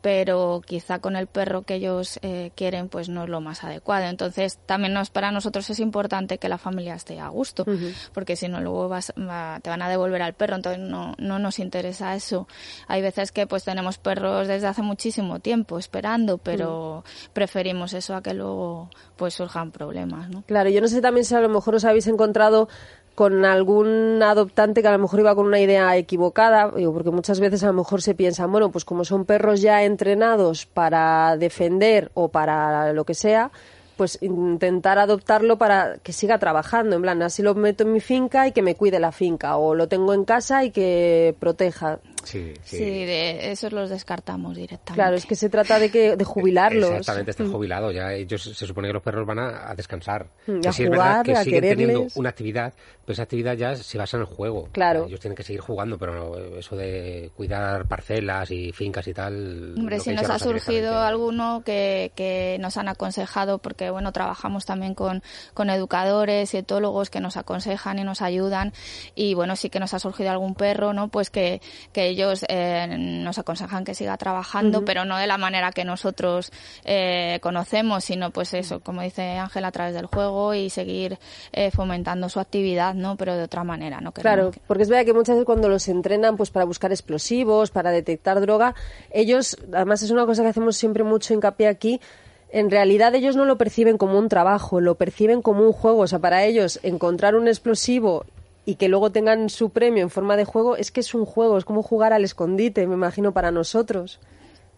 pero 0.05 0.62
quizá 0.63 1.00
con 1.00 1.15
el 1.15 1.25
perro 1.25 1.63
que 1.63 1.74
ellos 1.74 2.19
eh, 2.21 2.51
quieren 2.53 2.89
pues 2.89 3.09
no 3.09 3.24
es 3.24 3.29
lo 3.29 3.41
más 3.41 3.63
adecuado. 3.63 4.05
Entonces 4.05 4.59
también 4.67 4.93
nos, 4.93 5.09
para 5.09 5.31
nosotros 5.31 5.67
es 5.71 5.79
importante 5.79 6.38
que 6.38 6.47
la 6.47 6.59
familia 6.59 6.93
esté 6.93 7.19
a 7.19 7.29
gusto, 7.29 7.63
uh 7.65 7.71
-huh. 7.71 7.91
porque 8.13 8.35
si 8.35 8.47
no 8.47 8.62
luego 8.62 8.88
vas, 8.88 9.12
va, 9.17 9.59
te 9.63 9.71
van 9.71 9.81
a 9.81 9.89
devolver 9.89 10.21
al 10.21 10.33
perro, 10.35 10.57
entonces 10.57 10.79
no, 10.79 11.15
no 11.17 11.39
nos 11.39 11.57
interesa 11.57 12.13
eso. 12.13 12.47
Hay 12.88 13.01
veces 13.01 13.31
que 13.31 13.47
pues 13.47 13.63
tenemos 13.63 13.97
perros 13.97 14.47
desde 14.47 14.67
hace 14.67 14.83
muchísimo 14.83 15.39
tiempo 15.39 15.79
esperando, 15.79 16.38
pero 16.38 16.97
uh 16.97 17.01
-huh. 17.01 17.29
preferimos 17.33 17.93
eso 17.93 18.13
a 18.15 18.21
que 18.21 18.35
luego 18.35 18.91
pues 19.15 19.33
surjan 19.33 19.71
problemas. 19.71 20.29
¿no? 20.29 20.43
Claro, 20.43 20.69
yo 20.69 20.81
no 20.81 20.88
sé 20.88 21.01
también 21.01 21.25
si 21.25 21.33
a 21.33 21.41
lo 21.41 21.50
mejor 21.50 21.74
os 21.74 21.83
habéis 21.83 22.05
encontrado 22.05 22.69
con 23.15 23.45
algún 23.45 24.22
adoptante 24.22 24.81
que 24.81 24.88
a 24.89 24.91
lo 24.91 25.00
mejor 25.00 25.22
iba 25.22 25.34
con 25.34 25.48
una 25.48 25.60
idea 25.60 25.95
equivocada, 25.95 26.69
porque 26.69 27.12
muchas 27.12 27.39
veces 27.39 27.63
a 27.63 27.67
lo 27.67 27.74
mejor 27.74 28.01
se 28.01 28.13
piensan, 28.13 28.51
bueno, 28.51 28.72
pues 28.72 28.84
como 28.84 29.05
son 29.05 29.25
perros 29.25 29.62
ya 29.62 29.84
entrenados 29.84 30.65
para 30.65 31.38
defender 31.38 32.12
o 32.13 32.27
para 32.27 32.91
lo 32.91 33.05
que 33.05 33.13
sea, 33.13 33.51
pues 33.95 34.17
intentar 34.22 35.00
adoptarlo 35.00 35.57
para 35.57 35.98
que 36.00 36.12
siga 36.12 36.38
trabajando, 36.38 36.98
en 36.98 37.01
plan, 37.01 37.22
así 37.22 37.41
lo 37.41 37.55
meto 37.55 37.84
en 37.84 37.93
mi 37.93 38.01
finca 38.01 38.48
y 38.48 38.51
que 38.51 38.62
me 38.62 38.75
cuide 38.75 39.00
la 39.00 39.13
finca, 39.13 39.55
o 39.55 39.74
lo 39.74 39.88
tengo 39.88 40.13
en 40.13 40.25
casa 40.25 40.65
y 40.65 40.72
que 40.72 41.36
proteja. 41.39 42.00
Sí, 42.25 42.53
sí. 42.63 42.77
sí 42.77 42.84
de 42.84 43.51
esos 43.51 43.72
los 43.72 43.89
descartamos 43.89 44.55
directamente. 44.55 44.94
Claro, 45.01 45.15
es 45.15 45.25
que 45.25 45.36
se 45.36 45.50
trata 45.50 45.79
de 45.79 45.89
que 45.89 46.15
de 46.15 46.25
jubilarlos. 46.25 46.89
Exactamente, 46.89 47.32
están 47.32 47.51
jubilados. 47.51 47.94
Ya 47.94 48.13
ellos 48.13 48.44
se 48.44 48.67
supone 48.67 48.89
que 48.89 48.94
los 48.94 49.03
perros 49.03 49.25
van 49.25 49.39
a, 49.39 49.70
a 49.70 49.75
descansar. 49.75 50.27
Mm, 50.48 50.60
que 50.60 50.67
a 50.67 50.74
sí 50.74 50.86
jugar, 50.86 51.00
es 51.00 51.08
verdad 51.08 51.25
que 51.25 51.34
a 51.34 51.44
siguen 51.44 51.62
quererles. 51.62 51.88
teniendo 51.88 52.13
una 52.15 52.29
actividad, 52.29 52.74
pero 53.05 53.13
esa 53.13 53.24
actividad 53.24 53.55
ya 53.55 53.75
se 53.75 53.98
basa 53.98 54.17
en 54.17 54.22
el 54.22 54.27
juego. 54.27 54.70
Claro. 54.72 55.05
Ellos 55.05 55.20
tienen 55.20 55.36
que 55.36 55.44
seguir 55.44 55.62
jugando, 55.62 55.98
pero 55.98 56.13
no, 56.15 56.58
eso 56.58 56.75
de 56.75 57.32
cuidar 57.36 57.88
parcelas 57.88 58.50
y 58.51 58.72
fincas 58.72 59.08
y 59.08 59.13
tal. 59.13 59.75
Hombre, 59.77 60.00
si 60.00 60.13
nos 60.13 60.29
ha 60.29 60.39
surgido 60.39 60.98
alguno 61.00 61.62
que, 61.65 62.12
que 62.15 62.58
nos 62.60 62.77
han 62.77 62.88
aconsejado, 62.88 63.60
porque 63.60 63.89
bueno, 63.89 64.12
trabajamos 64.12 64.65
también 64.65 64.96
con, 64.96 65.22
con 65.53 65.70
educadores 65.70 66.53
y 66.53 66.58
etólogos 66.58 67.10
que 67.10 67.20
nos 67.20 67.38
aconsejan 67.38 68.00
y 68.00 68.03
nos 68.03 68.22
ayudan. 68.22 68.74
Y 69.13 69.34
bueno, 69.34 69.55
sí 69.55 69.70
que 69.70 69.79
nos 69.79 69.94
ha 69.94 70.00
surgido 70.00 70.32
algún 70.32 70.55
perro, 70.55 70.94
¿no? 70.94 71.10
Pues 71.10 71.29
que, 71.29 71.62
que 71.94 72.14
ellos 72.15 72.45
eh, 72.48 72.95
nos 72.98 73.38
aconsejan 73.38 73.84
que 73.84 73.93
siga 73.93 74.15
trabajando, 74.15 74.86
pero 74.86 75.03
no 75.03 75.17
de 75.17 75.27
la 75.27 75.38
manera 75.38 75.72
que 75.72 75.84
nosotros 75.84 76.51
eh, 76.86 77.39
conocemos, 77.41 78.05
sino 78.05 78.31
pues 78.31 78.53
eso, 78.53 78.79
como 78.79 79.01
dice 79.01 79.38
Ángel, 79.38 79.65
a 79.65 79.72
través 79.72 79.93
del 79.93 80.05
juego 80.05 80.53
y 80.53 80.69
seguir 80.69 81.19
eh, 81.51 81.72
fomentando 81.72 82.29
su 82.29 82.39
actividad, 82.39 82.93
¿no? 82.93 83.17
Pero 83.17 83.36
de 83.36 83.43
otra 83.43 83.63
manera, 83.65 84.00
¿no? 84.00 84.13
Claro, 84.13 84.51
porque 84.65 84.84
es 84.84 84.89
verdad 84.89 85.05
que 85.05 85.13
muchas 85.13 85.36
veces 85.36 85.45
cuando 85.45 85.67
los 85.67 85.88
entrenan 85.89 86.38
pues 86.38 86.51
para 86.51 86.65
buscar 86.65 86.91
explosivos, 86.91 87.69
para 87.69 87.91
detectar 87.91 88.39
droga, 88.39 88.75
ellos, 89.12 89.57
además 89.74 90.01
es 90.01 90.12
una 90.12 90.25
cosa 90.25 90.43
que 90.43 90.50
hacemos 90.50 90.77
siempre 90.77 91.03
mucho 91.03 91.34
hincapié 91.34 91.67
aquí, 91.67 92.00
en 92.50 92.72
realidad 92.72 93.13
ellos 93.15 93.36
no 93.36 93.43
lo 93.43 93.57
perciben 93.57 93.98
como 93.98 94.17
un 94.17 94.29
trabajo, 94.29 94.79
lo 94.79 94.95
perciben 94.95 95.41
como 95.41 95.63
un 95.63 95.74
juego. 95.74 96.03
O 96.03 96.07
sea, 96.07 96.19
para 96.19 96.45
ellos 96.45 96.79
encontrar 96.84 97.36
un 97.36 97.50
explosivo 97.50 98.25
y 98.65 98.75
que 98.75 98.88
luego 98.89 99.12
tengan 99.12 99.50
su 99.50 99.69
premio 99.69 100.03
en 100.03 100.10
forma 100.10 100.36
de 100.38 100.45
juego 100.45 100.75
es 100.75 100.91
que 100.91 101.01
es 101.01 101.13
un 101.13 101.25
juego, 101.25 101.57
es 101.57 101.65
como 101.65 101.84
jugar 101.84 102.13
al 102.13 102.24
escondite, 102.24 102.88
me 102.88 102.95
imagino, 102.95 103.31
para 103.31 103.51
nosotros. 103.51 104.19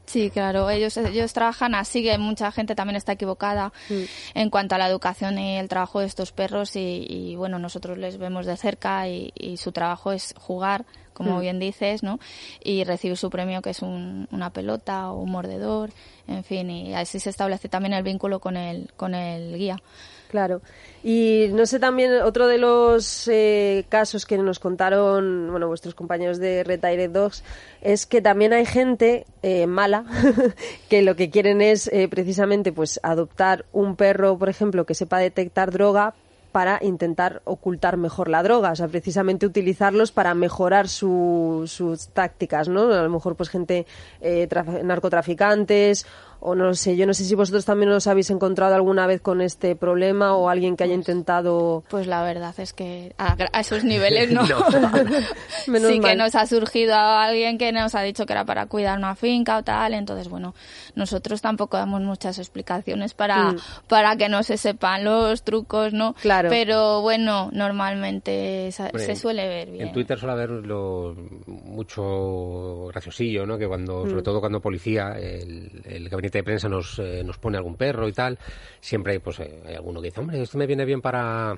Sí, 0.06 0.30
claro, 0.30 0.70
ellos, 0.70 0.96
ellos 0.96 1.34
trabajan 1.34 1.76
así, 1.76 2.02
que 2.02 2.18
mucha 2.18 2.50
gente 2.54 2.76
también 2.76 2.96
está 2.96 3.12
equivocada 3.12 3.74
Mm. 3.90 4.04
en 4.36 4.50
cuanto 4.50 4.76
a 4.76 4.78
la 4.78 4.88
educación 4.88 5.38
y 5.38 5.58
el 5.58 5.68
trabajo 5.68 6.00
de 6.00 6.06
estos 6.06 6.32
perros 6.32 6.78
y, 6.78 7.06
y, 7.10 7.36
bueno, 7.36 7.60
nosotros 7.60 7.98
les 7.98 8.18
vemos 8.18 8.46
de 8.46 8.56
cerca 8.56 9.10
y, 9.10 9.34
y 9.36 9.58
su 9.58 9.74
trabajo 9.74 10.14
es 10.14 10.34
jugar, 10.40 10.86
como 11.14 11.38
Mm. 11.38 11.42
bien 11.42 11.60
dices, 11.60 12.04
¿no? 12.04 12.20
Y 12.64 12.86
recibir 12.86 13.18
su 13.18 13.30
premio 13.30 13.62
que 13.62 13.72
es 13.72 13.82
un- 13.82 14.30
una 14.32 14.50
pelota 14.52 15.12
o 15.12 15.20
un 15.24 15.32
mordedor, 15.32 15.90
en 16.28 16.46
fin, 16.46 16.70
y 16.70 16.94
así 16.94 17.20
se 17.20 17.30
establece 17.30 17.68
también 17.68 17.92
el 17.94 18.04
vínculo 18.04 18.40
con 18.40 18.56
el, 18.56 18.90
con 18.96 19.14
el 19.14 19.58
guía. 19.58 19.82
Claro. 20.30 20.62
Y 21.04 21.48
no 21.54 21.66
sé 21.66 21.80
también, 21.80 22.12
otro 22.22 22.48
de 22.48 22.58
los 22.58 23.28
eh, 23.30 23.86
casos 23.88 24.26
que 24.26 24.38
nos 24.38 24.60
contaron, 24.60 25.48
bueno, 25.52 25.68
vuestros 25.68 25.96
compañeros 25.96 26.38
de 26.38 26.66
Retired 26.66 27.12
Dogs, 27.12 27.44
es 27.82 28.06
que 28.06 28.22
también 28.22 28.52
hay 28.52 28.66
gente 28.66 29.26
eh, 29.42 29.68
mala 29.68 30.04
que 30.90 31.02
lo 31.02 31.16
que 31.16 31.30
quieren 31.30 31.62
es 31.62 31.88
eh, 31.94 32.10
precisamente 32.10 32.74
pues 32.74 33.00
adoptar 33.04 33.66
un 33.72 33.96
perro, 33.96 34.38
por 34.38 34.50
ejemplo, 34.50 34.86
que 34.86 34.96
sepa 34.96 35.20
detectar 35.20 35.72
droga 35.72 36.14
para 36.52 36.80
intentar 36.82 37.42
ocultar 37.46 37.98
mejor 37.98 38.30
la 38.30 38.42
droga, 38.42 38.72
o 38.72 38.76
sea, 38.76 38.88
precisamente 38.88 39.46
utilizarlos 39.46 40.12
para 40.12 40.34
mejorar 40.34 40.88
su- 40.88 41.66
sus 41.68 42.08
tácticas, 42.08 42.68
¿no? 42.68 42.92
A 42.92 43.04
lo 43.04 43.10
mejor 43.10 43.36
pues 43.36 43.50
gente 43.50 43.86
eh, 44.22 44.48
traf- 44.50 44.82
narcotraficantes 44.82 46.08
o 46.40 46.56
no 46.56 46.74
sé, 46.74 46.96
yo 46.96 47.06
no 47.08 47.14
sé 47.14 47.24
si 47.26 47.36
vosotros 47.36 47.66
también 47.66 47.92
os 47.92 48.08
habéis 48.08 48.30
encontrado 48.30 48.76
alguna 48.76 49.08
vez 49.08 49.22
con 49.22 49.42
este 49.42 49.76
problema 49.76 50.36
o 50.36 50.50
alguien 50.50 50.76
que 50.78 50.84
haya 50.84 50.94
intentado 50.94 51.84
Pues 51.90 52.08
la 52.08 52.22
verdad 52.24 52.54
es 52.60 52.74
que 52.74 53.14
a, 53.18 53.36
a 53.54 53.60
esos 53.60 53.84
niveles 53.84 54.32
no. 54.32 54.42
Menos 55.68 55.92
sí 55.92 56.00
que 56.00 56.16
nos 56.16 56.36
ha 56.36 56.46
surgido 56.46 56.96
alguien 56.96 57.58
que 57.58 57.72
nos 57.72 57.96
ha 57.96 58.02
dicho 58.02 58.26
que 58.26 58.34
era 58.34 58.46
para 58.46 58.66
cuidar 58.68 58.98
una 58.98 59.16
finca 59.16 59.58
o 59.58 59.64
tal, 59.64 59.94
entonces 59.94 60.30
bueno, 60.30 60.54
nosotros 60.96 61.42
tampoco 61.42 61.78
damos 61.78 62.02
muchas 62.02 62.38
explicaciones 62.40 63.14
para, 63.14 63.52
Mm. 63.54 63.58
para 63.88 64.16
que 64.16 64.30
no 64.30 64.44
se 64.44 64.58
sepan 64.58 65.04
los 65.04 65.44
trucos, 65.44 65.94
¿no? 65.94 66.14
Claro. 66.22 66.50
Pero 66.50 67.02
bueno, 67.02 67.50
normalmente 67.54 68.72
se 68.72 69.16
suele 69.16 69.48
ver 69.48 69.70
bien. 69.72 69.88
En 69.88 69.94
Twitter 69.94 70.18
suele 70.18 70.34
haber 70.34 70.50
lo- 70.50 71.16
mucho 71.48 72.88
graciosillo, 72.88 73.46
¿no? 73.46 73.58
Que 73.58 73.68
cuando, 73.68 74.06
Mm. 74.06 74.10
sobre 74.10 74.22
todo 74.24 74.40
cuando 74.40 74.60
policía, 74.60 75.14
el, 75.18 75.82
el 75.86 76.10
gabinete 76.10 76.27
de 76.32 76.44
prensa 76.44 76.70
nos, 76.70 77.00
eh, 77.00 77.24
nos 77.24 77.38
pone 77.38 77.58
algún 77.58 77.76
perro 77.76 78.08
y 78.08 78.14
tal, 78.14 78.38
siempre 78.80 79.14
hay, 79.14 79.20
pues, 79.20 79.40
eh, 79.40 79.62
hay 79.66 79.76
alguno 79.76 80.02
que 80.02 80.08
dice, 80.08 80.20
hombre, 80.20 80.42
esto 80.42 80.58
me 80.58 80.68
viene 80.68 80.86
bien 80.86 81.02
para, 81.02 81.58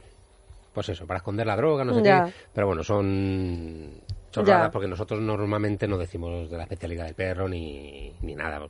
pues 0.73 0.89
eso, 0.89 1.05
para 1.07 1.17
esconder 1.17 1.47
la 1.47 1.55
droga, 1.55 1.83
no 1.83 1.93
sé 1.93 2.01
Ya. 2.03 2.25
qué. 2.25 2.33
Pero 2.53 2.67
bueno, 2.67 2.83
son 2.83 4.01
chorradas 4.31 4.69
porque 4.71 4.87
nosotros 4.87 5.19
normalmente 5.21 5.87
no 5.87 5.97
decimos 5.97 6.49
de 6.49 6.57
la 6.57 6.63
especialidad 6.63 7.05
del 7.05 7.15
perro 7.15 7.47
ni, 7.47 8.13
ni 8.21 8.35
nada. 8.35 8.67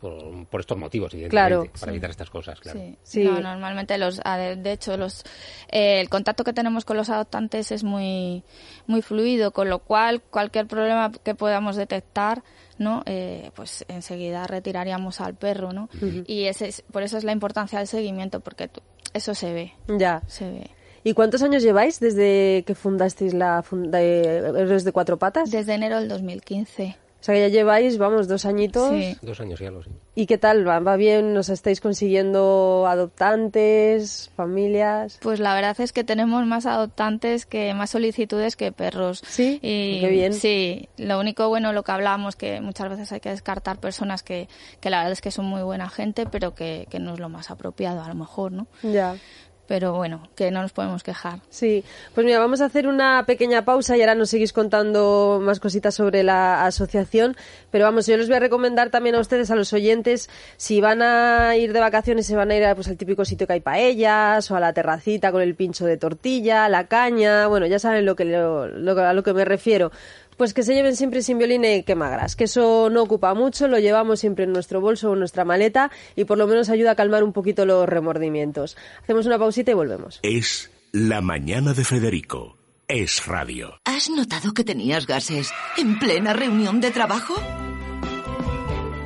Por, 0.00 0.46
por 0.46 0.60
estos 0.60 0.78
motivos, 0.78 1.12
evidentemente, 1.12 1.56
Claro. 1.56 1.70
para 1.78 1.92
evitar 1.92 2.08
estas 2.10 2.30
cosas, 2.30 2.58
claro. 2.58 2.78
Sí, 2.80 2.96
Sí. 3.02 3.24
No, 3.24 3.38
normalmente 3.40 3.98
los, 3.98 4.18
de 4.18 4.72
hecho, 4.72 4.96
los, 4.96 5.24
eh, 5.70 6.00
el 6.00 6.08
contacto 6.08 6.42
que 6.42 6.54
tenemos 6.54 6.86
con 6.86 6.96
los 6.96 7.10
adoptantes 7.10 7.70
es 7.70 7.84
muy, 7.84 8.42
muy 8.86 9.02
fluido, 9.02 9.50
con 9.50 9.68
lo 9.68 9.80
cual 9.80 10.22
cualquier 10.22 10.66
problema 10.66 11.12
que 11.22 11.34
podamos 11.34 11.76
detectar, 11.76 12.42
¿no? 12.78 13.02
Eh, 13.04 13.50
pues 13.54 13.84
enseguida 13.88 14.46
retiraríamos 14.46 15.20
al 15.20 15.34
perro, 15.34 15.74
¿no? 15.74 15.90
Y 16.26 16.44
ese 16.44 16.68
es, 16.68 16.82
por 16.90 17.02
eso 17.02 17.18
es 17.18 17.24
la 17.24 17.32
importancia 17.32 17.78
del 17.78 17.86
seguimiento, 17.88 18.40
porque 18.40 18.68
tú- 18.68 18.80
eso 19.12 19.34
se 19.34 19.52
ve, 19.52 19.72
ya. 19.98 20.22
se 20.28 20.48
ve. 20.50 20.70
¿Y 21.04 21.12
cuántos 21.14 21.42
años 21.42 21.62
lleváis 21.62 22.00
desde 22.00 22.62
que 22.66 22.74
fundasteis 22.74 23.34
la 23.34 23.62
funda 23.62 23.98
de 23.98 24.22
Héroes 24.60 24.84
de 24.84 24.92
Cuatro 24.92 25.18
Patas? 25.18 25.50
Desde 25.50 25.74
enero 25.74 25.98
del 25.98 26.08
2015. 26.08 26.96
O 27.20 27.22
sea, 27.22 27.34
que 27.34 27.40
ya 27.42 27.48
lleváis, 27.48 27.98
vamos, 27.98 28.28
dos 28.28 28.46
añitos. 28.46 28.90
Sí. 28.90 29.16
Dos 29.20 29.40
años 29.40 29.60
ya 29.60 29.70
lo 29.70 29.82
sé. 29.82 29.90
¿Y 30.14 30.24
qué 30.24 30.38
tal? 30.38 30.66
¿Va, 30.66 30.80
va 30.80 30.96
bien? 30.96 31.34
¿Nos 31.34 31.50
estáis 31.50 31.80
consiguiendo 31.82 32.86
adoptantes, 32.88 34.30
familias? 34.36 35.18
Pues 35.20 35.38
la 35.38 35.54
verdad 35.54 35.78
es 35.80 35.92
que 35.92 36.02
tenemos 36.02 36.46
más 36.46 36.64
adoptantes 36.64 37.44
que 37.44 37.74
más 37.74 37.90
solicitudes 37.90 38.56
que 38.56 38.72
perros. 38.72 39.22
Sí, 39.26 39.58
y 39.62 40.00
qué 40.00 40.08
bien. 40.08 40.32
Sí, 40.32 40.88
lo 40.96 41.20
único 41.20 41.46
bueno, 41.48 41.74
lo 41.74 41.82
que 41.82 41.92
hablábamos, 41.92 42.36
que 42.36 42.62
muchas 42.62 42.88
veces 42.88 43.12
hay 43.12 43.20
que 43.20 43.28
descartar 43.28 43.80
personas 43.80 44.22
que, 44.22 44.48
que 44.80 44.88
la 44.88 44.98
verdad 44.98 45.12
es 45.12 45.20
que 45.20 45.30
son 45.30 45.44
muy 45.44 45.62
buena 45.62 45.90
gente, 45.90 46.24
pero 46.24 46.54
que, 46.54 46.86
que 46.90 47.00
no 47.00 47.12
es 47.12 47.20
lo 47.20 47.28
más 47.28 47.50
apropiado 47.50 48.02
a 48.02 48.08
lo 48.08 48.14
mejor, 48.14 48.52
¿no? 48.52 48.66
Ya. 48.82 49.16
Pero 49.70 49.92
bueno, 49.92 50.26
que 50.34 50.50
no 50.50 50.62
nos 50.62 50.72
podemos 50.72 51.04
quejar. 51.04 51.38
Sí, 51.48 51.84
pues 52.12 52.26
mira, 52.26 52.40
vamos 52.40 52.60
a 52.60 52.64
hacer 52.64 52.88
una 52.88 53.22
pequeña 53.24 53.64
pausa 53.64 53.96
y 53.96 54.00
ahora 54.00 54.16
nos 54.16 54.28
seguís 54.30 54.52
contando 54.52 55.38
más 55.40 55.60
cositas 55.60 55.94
sobre 55.94 56.24
la 56.24 56.64
asociación. 56.66 57.36
Pero 57.70 57.84
vamos, 57.84 58.08
yo 58.08 58.16
les 58.16 58.26
voy 58.26 58.38
a 58.38 58.40
recomendar 58.40 58.90
también 58.90 59.14
a 59.14 59.20
ustedes, 59.20 59.48
a 59.52 59.54
los 59.54 59.72
oyentes, 59.72 60.28
si 60.56 60.80
van 60.80 61.02
a 61.02 61.54
ir 61.56 61.72
de 61.72 61.78
vacaciones, 61.78 62.26
se 62.26 62.34
van 62.34 62.50
a 62.50 62.56
ir 62.56 62.64
pues, 62.74 62.88
al 62.88 62.96
típico 62.96 63.24
sitio 63.24 63.46
que 63.46 63.52
hay 63.52 63.60
paellas 63.60 64.50
o 64.50 64.56
a 64.56 64.60
la 64.60 64.72
terracita 64.72 65.30
con 65.30 65.40
el 65.40 65.54
pincho 65.54 65.86
de 65.86 65.96
tortilla, 65.96 66.68
la 66.68 66.88
caña, 66.88 67.46
bueno, 67.46 67.66
ya 67.66 67.78
saben 67.78 68.04
lo 68.06 68.16
que, 68.16 68.24
lo- 68.24 68.66
lo- 68.66 69.00
a 69.00 69.12
lo 69.12 69.22
que 69.22 69.32
me 69.32 69.44
refiero. 69.44 69.92
Pues 70.40 70.54
que 70.54 70.62
se 70.62 70.72
lleven 70.72 70.96
siempre 70.96 71.20
sin 71.20 71.36
violín 71.36 71.66
y 71.66 71.82
quemagras, 71.82 72.34
que 72.34 72.44
eso 72.44 72.88
no 72.88 73.02
ocupa 73.02 73.34
mucho, 73.34 73.68
lo 73.68 73.78
llevamos 73.78 74.20
siempre 74.20 74.44
en 74.44 74.52
nuestro 74.54 74.80
bolso 74.80 75.10
o 75.10 75.12
en 75.12 75.18
nuestra 75.18 75.44
maleta 75.44 75.90
y 76.16 76.24
por 76.24 76.38
lo 76.38 76.46
menos 76.46 76.70
ayuda 76.70 76.92
a 76.92 76.94
calmar 76.94 77.24
un 77.24 77.34
poquito 77.34 77.66
los 77.66 77.86
remordimientos. 77.86 78.78
Hacemos 79.02 79.26
una 79.26 79.38
pausita 79.38 79.72
y 79.72 79.74
volvemos. 79.74 80.18
Es 80.22 80.70
La 80.92 81.20
Mañana 81.20 81.74
de 81.74 81.84
Federico. 81.84 82.56
Es 82.88 83.26
radio. 83.26 83.80
¿Has 83.84 84.08
notado 84.08 84.54
que 84.54 84.64
tenías 84.64 85.06
gases 85.06 85.52
en 85.76 85.98
plena 85.98 86.32
reunión 86.32 86.80
de 86.80 86.90
trabajo? 86.90 87.34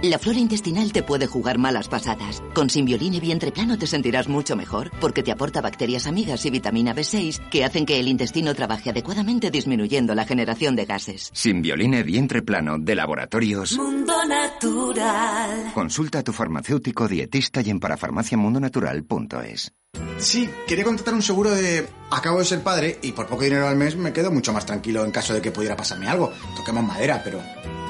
La 0.05 0.19
flora 0.19 0.39
intestinal 0.39 0.93
te 0.93 1.03
puede 1.03 1.27
jugar 1.27 1.57
malas 1.57 1.89
pasadas. 1.89 2.43
Con 2.55 2.69
Simbioline 2.69 3.21
Vientre 3.21 3.53
Plano 3.53 3.79
te 3.79 3.87
sentirás 3.87 4.29
mucho 4.29 4.55
mejor 4.55 4.91
porque 5.01 5.23
te 5.23 5.33
aporta 5.33 5.63
bacterias 5.63 6.07
amigas 6.07 6.45
y 6.45 6.51
vitamina 6.51 6.95
B6 6.95 7.49
que 7.49 7.65
hacen 7.65 7.87
que 7.87 7.99
el 7.99 8.09
intestino 8.09 8.55
trabaje 8.55 8.91
adecuadamente 8.91 9.51
disminuyendo 9.51 10.15
la 10.15 10.27
generación 10.27 10.77
de 10.77 10.85
gases. 10.85 11.31
Simbioline 11.33 12.03
vientre 12.03 12.43
plano 12.43 12.77
de 12.79 12.95
laboratorios. 12.95 13.79
Mundo 13.79 14.13
Natural. 14.29 15.73
Consulta 15.73 16.19
a 16.19 16.23
tu 16.23 16.35
farmacéutico 16.35 17.09
dietista 17.09 17.63
y 17.63 17.71
en 17.71 17.81
parafarmaciamundonatural.es. 17.81 19.73
Sí, 20.19 20.51
quería 20.67 20.85
contratar 20.85 21.15
un 21.15 21.23
seguro 21.23 21.51
de... 21.51 21.89
Acabo 22.11 22.41
de 22.41 22.45
ser 22.45 22.63
padre 22.63 22.99
y 23.01 23.13
por 23.13 23.27
poco 23.27 23.45
dinero 23.45 23.67
al 23.67 23.77
mes 23.77 23.97
me 23.97 24.13
quedo 24.13 24.31
mucho 24.31 24.53
más 24.53 24.67
tranquilo 24.67 25.03
en 25.03 25.13
caso 25.13 25.33
de 25.33 25.41
que 25.41 25.51
pudiera 25.51 25.77
pasarme 25.77 26.09
algo. 26.09 26.31
Toquemos 26.55 26.85
madera, 26.85 27.23
pero 27.25 27.41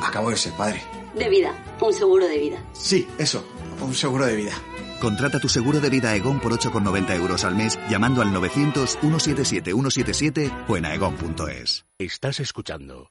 acabo 0.00 0.30
de 0.30 0.36
ser 0.36 0.52
padre. 0.52 0.80
De 1.16 1.28
vida, 1.28 1.52
un 1.80 1.92
seguro 1.92 2.26
de 2.26 2.38
vida. 2.38 2.64
Sí, 2.72 3.08
eso, 3.18 3.44
un 3.80 3.94
seguro 3.94 4.26
de 4.26 4.36
vida. 4.36 4.52
Contrata 5.00 5.40
tu 5.40 5.48
seguro 5.48 5.80
de 5.80 5.90
vida 5.90 6.10
Aegon 6.10 6.38
por 6.40 6.52
8,90 6.52 7.16
euros 7.16 7.44
al 7.44 7.56
mes 7.56 7.78
llamando 7.90 8.22
al 8.22 8.32
900-177-177 8.32 10.66
o 10.68 10.76
en 10.76 10.84
aegon.es. 10.86 11.84
Estás 11.98 12.38
escuchando 12.40 13.10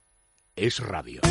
Es 0.55 0.79
radio. 0.79 1.21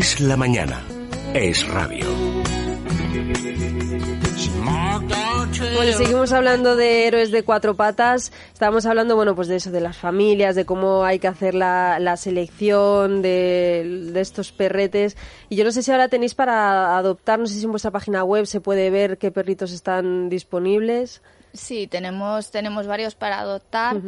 Es 0.00 0.18
la 0.18 0.34
mañana. 0.34 0.82
Es 1.34 1.68
radio. 1.68 2.06
Bueno, 5.76 5.92
seguimos 5.92 6.32
hablando 6.32 6.74
de 6.74 7.06
héroes 7.06 7.30
de 7.30 7.42
cuatro 7.42 7.74
patas. 7.74 8.32
Estábamos 8.50 8.86
hablando, 8.86 9.14
bueno, 9.14 9.34
pues 9.34 9.48
de 9.48 9.56
eso, 9.56 9.70
de 9.70 9.82
las 9.82 9.98
familias, 9.98 10.56
de 10.56 10.64
cómo 10.64 11.04
hay 11.04 11.18
que 11.18 11.28
hacer 11.28 11.54
la, 11.54 12.16
selección 12.16 13.20
de, 13.20 14.08
de 14.14 14.20
estos 14.22 14.52
perretes. 14.52 15.18
Y 15.50 15.56
yo 15.56 15.64
no 15.64 15.70
sé 15.70 15.82
si 15.82 15.90
ahora 15.90 16.08
tenéis 16.08 16.34
para 16.34 16.96
adoptar, 16.96 17.38
no 17.38 17.46
sé 17.46 17.56
si 17.56 17.64
en 17.66 17.70
vuestra 17.70 17.90
página 17.90 18.24
web 18.24 18.46
se 18.46 18.62
puede 18.62 18.88
ver 18.88 19.18
qué 19.18 19.30
perritos 19.30 19.70
están 19.70 20.30
disponibles. 20.30 21.20
Sí, 21.52 21.86
tenemos, 21.86 22.50
tenemos 22.50 22.86
varios 22.86 23.14
para 23.14 23.40
adoptar. 23.40 24.00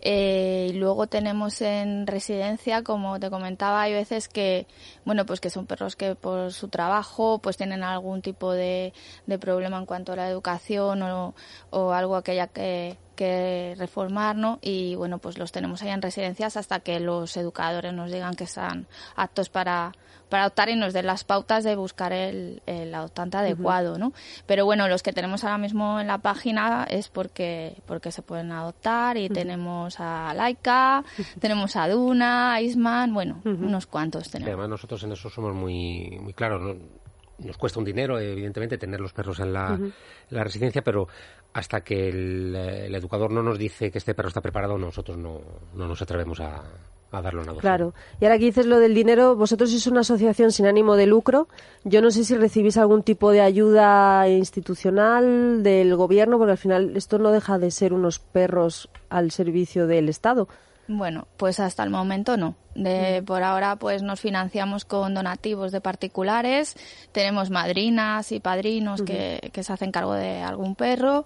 eh, 0.00 0.68
y 0.70 0.72
luego 0.74 1.06
tenemos 1.06 1.60
en 1.62 2.06
residencia, 2.06 2.82
como 2.82 3.18
te 3.18 3.30
comentaba, 3.30 3.82
hay 3.82 3.92
veces 3.92 4.28
que, 4.28 4.66
bueno, 5.04 5.24
pues 5.24 5.40
que 5.40 5.50
son 5.50 5.66
perros 5.66 5.96
que 5.96 6.14
por 6.14 6.52
su 6.52 6.68
trabajo 6.68 7.38
pues 7.38 7.56
tienen 7.56 7.82
algún 7.82 8.22
tipo 8.22 8.52
de, 8.52 8.92
de 9.26 9.38
problema 9.38 9.78
en 9.78 9.86
cuanto 9.86 10.12
a 10.12 10.16
la 10.16 10.28
educación 10.28 11.02
o, 11.02 11.34
o 11.70 11.92
algo 11.92 12.20
que 12.22 12.32
haya 12.32 12.46
que, 12.46 12.96
que 13.22 13.74
reformar, 13.78 14.34
¿no? 14.36 14.58
Y 14.60 14.94
bueno, 14.96 15.18
pues 15.18 15.38
los 15.38 15.52
tenemos 15.52 15.82
ahí 15.82 15.90
en 15.90 16.02
residencias 16.02 16.56
hasta 16.56 16.80
que 16.80 16.98
los 16.98 17.36
educadores 17.36 17.92
nos 17.92 18.10
digan 18.10 18.34
que 18.34 18.44
están 18.44 18.86
aptos 19.14 19.48
para, 19.48 19.92
para 20.28 20.42
adoptar 20.44 20.68
y 20.70 20.76
nos 20.76 20.92
den 20.92 21.06
las 21.06 21.22
pautas 21.22 21.62
de 21.62 21.76
buscar 21.76 22.12
el, 22.12 22.62
el 22.66 22.92
adoptante 22.94 23.36
adecuado, 23.36 23.98
¿no? 23.98 24.12
Pero 24.46 24.64
bueno, 24.64 24.88
los 24.88 25.02
que 25.02 25.12
tenemos 25.12 25.44
ahora 25.44 25.58
mismo 25.58 26.00
en 26.00 26.08
la 26.08 26.18
página 26.18 26.84
es 26.90 27.08
porque, 27.08 27.76
porque 27.86 28.10
se 28.10 28.22
pueden 28.22 28.50
adoptar 28.50 29.16
y 29.16 29.28
tenemos 29.28 30.00
a 30.00 30.34
Laika, 30.34 31.04
tenemos 31.40 31.76
a 31.76 31.88
Duna, 31.88 32.54
a 32.54 32.60
Isman, 32.60 33.14
bueno, 33.14 33.40
unos 33.44 33.86
cuantos 33.86 34.26
Y 34.26 34.30
tenemos. 34.32 34.48
además 34.48 34.68
nosotros 34.70 35.02
en 35.04 35.12
eso 35.12 35.30
somos 35.30 35.54
muy, 35.54 36.18
muy 36.20 36.32
claros. 36.32 36.60
¿no? 36.62 37.01
Nos 37.38 37.56
cuesta 37.56 37.78
un 37.78 37.84
dinero, 37.84 38.18
evidentemente, 38.20 38.78
tener 38.78 39.00
los 39.00 39.12
perros 39.12 39.40
en 39.40 39.52
la, 39.52 39.74
en 39.74 39.92
la 40.30 40.44
residencia, 40.44 40.82
pero 40.82 41.08
hasta 41.52 41.82
que 41.82 42.08
el, 42.08 42.54
el 42.54 42.94
educador 42.94 43.32
no 43.32 43.42
nos 43.42 43.58
dice 43.58 43.90
que 43.90 43.98
este 43.98 44.14
perro 44.14 44.28
está 44.28 44.40
preparado, 44.40 44.78
nosotros 44.78 45.18
no, 45.18 45.40
no 45.74 45.88
nos 45.88 46.00
atrevemos 46.00 46.40
a, 46.40 46.62
a 47.10 47.22
darlo 47.22 47.42
en 47.42 47.48
adopción. 47.48 47.60
Claro. 47.60 47.94
Y 48.20 48.24
ahora 48.24 48.38
que 48.38 48.46
dices 48.46 48.66
lo 48.66 48.78
del 48.78 48.94
dinero, 48.94 49.36
vosotros 49.36 49.70
sois 49.70 49.86
una 49.86 50.00
asociación 50.00 50.52
sin 50.52 50.66
ánimo 50.66 50.96
de 50.96 51.06
lucro. 51.06 51.48
Yo 51.84 52.00
no 52.00 52.10
sé 52.10 52.24
si 52.24 52.36
recibís 52.36 52.76
algún 52.76 53.02
tipo 53.02 53.30
de 53.30 53.40
ayuda 53.40 54.28
institucional 54.28 55.62
del 55.62 55.94
gobierno, 55.96 56.38
porque 56.38 56.52
al 56.52 56.58
final 56.58 56.96
esto 56.96 57.18
no 57.18 57.30
deja 57.30 57.58
de 57.58 57.70
ser 57.70 57.92
unos 57.92 58.18
perros 58.18 58.88
al 59.10 59.30
servicio 59.30 59.86
del 59.86 60.08
Estado. 60.08 60.48
Bueno, 60.88 61.28
pues 61.36 61.60
hasta 61.60 61.84
el 61.84 61.90
momento 61.90 62.36
no. 62.36 62.56
De, 62.74 63.20
Mm. 63.22 63.24
Por 63.24 63.42
ahora 63.42 63.76
pues 63.76 64.02
nos 64.02 64.20
financiamos 64.20 64.84
con 64.84 65.14
donativos 65.14 65.72
de 65.72 65.80
particulares, 65.80 66.76
tenemos 67.12 67.50
madrinas 67.50 68.32
y 68.32 68.40
padrinos 68.40 69.02
que, 69.02 69.50
que 69.52 69.62
se 69.62 69.72
hacen 69.72 69.92
cargo 69.92 70.14
de 70.14 70.40
algún 70.40 70.74
perro. 70.74 71.24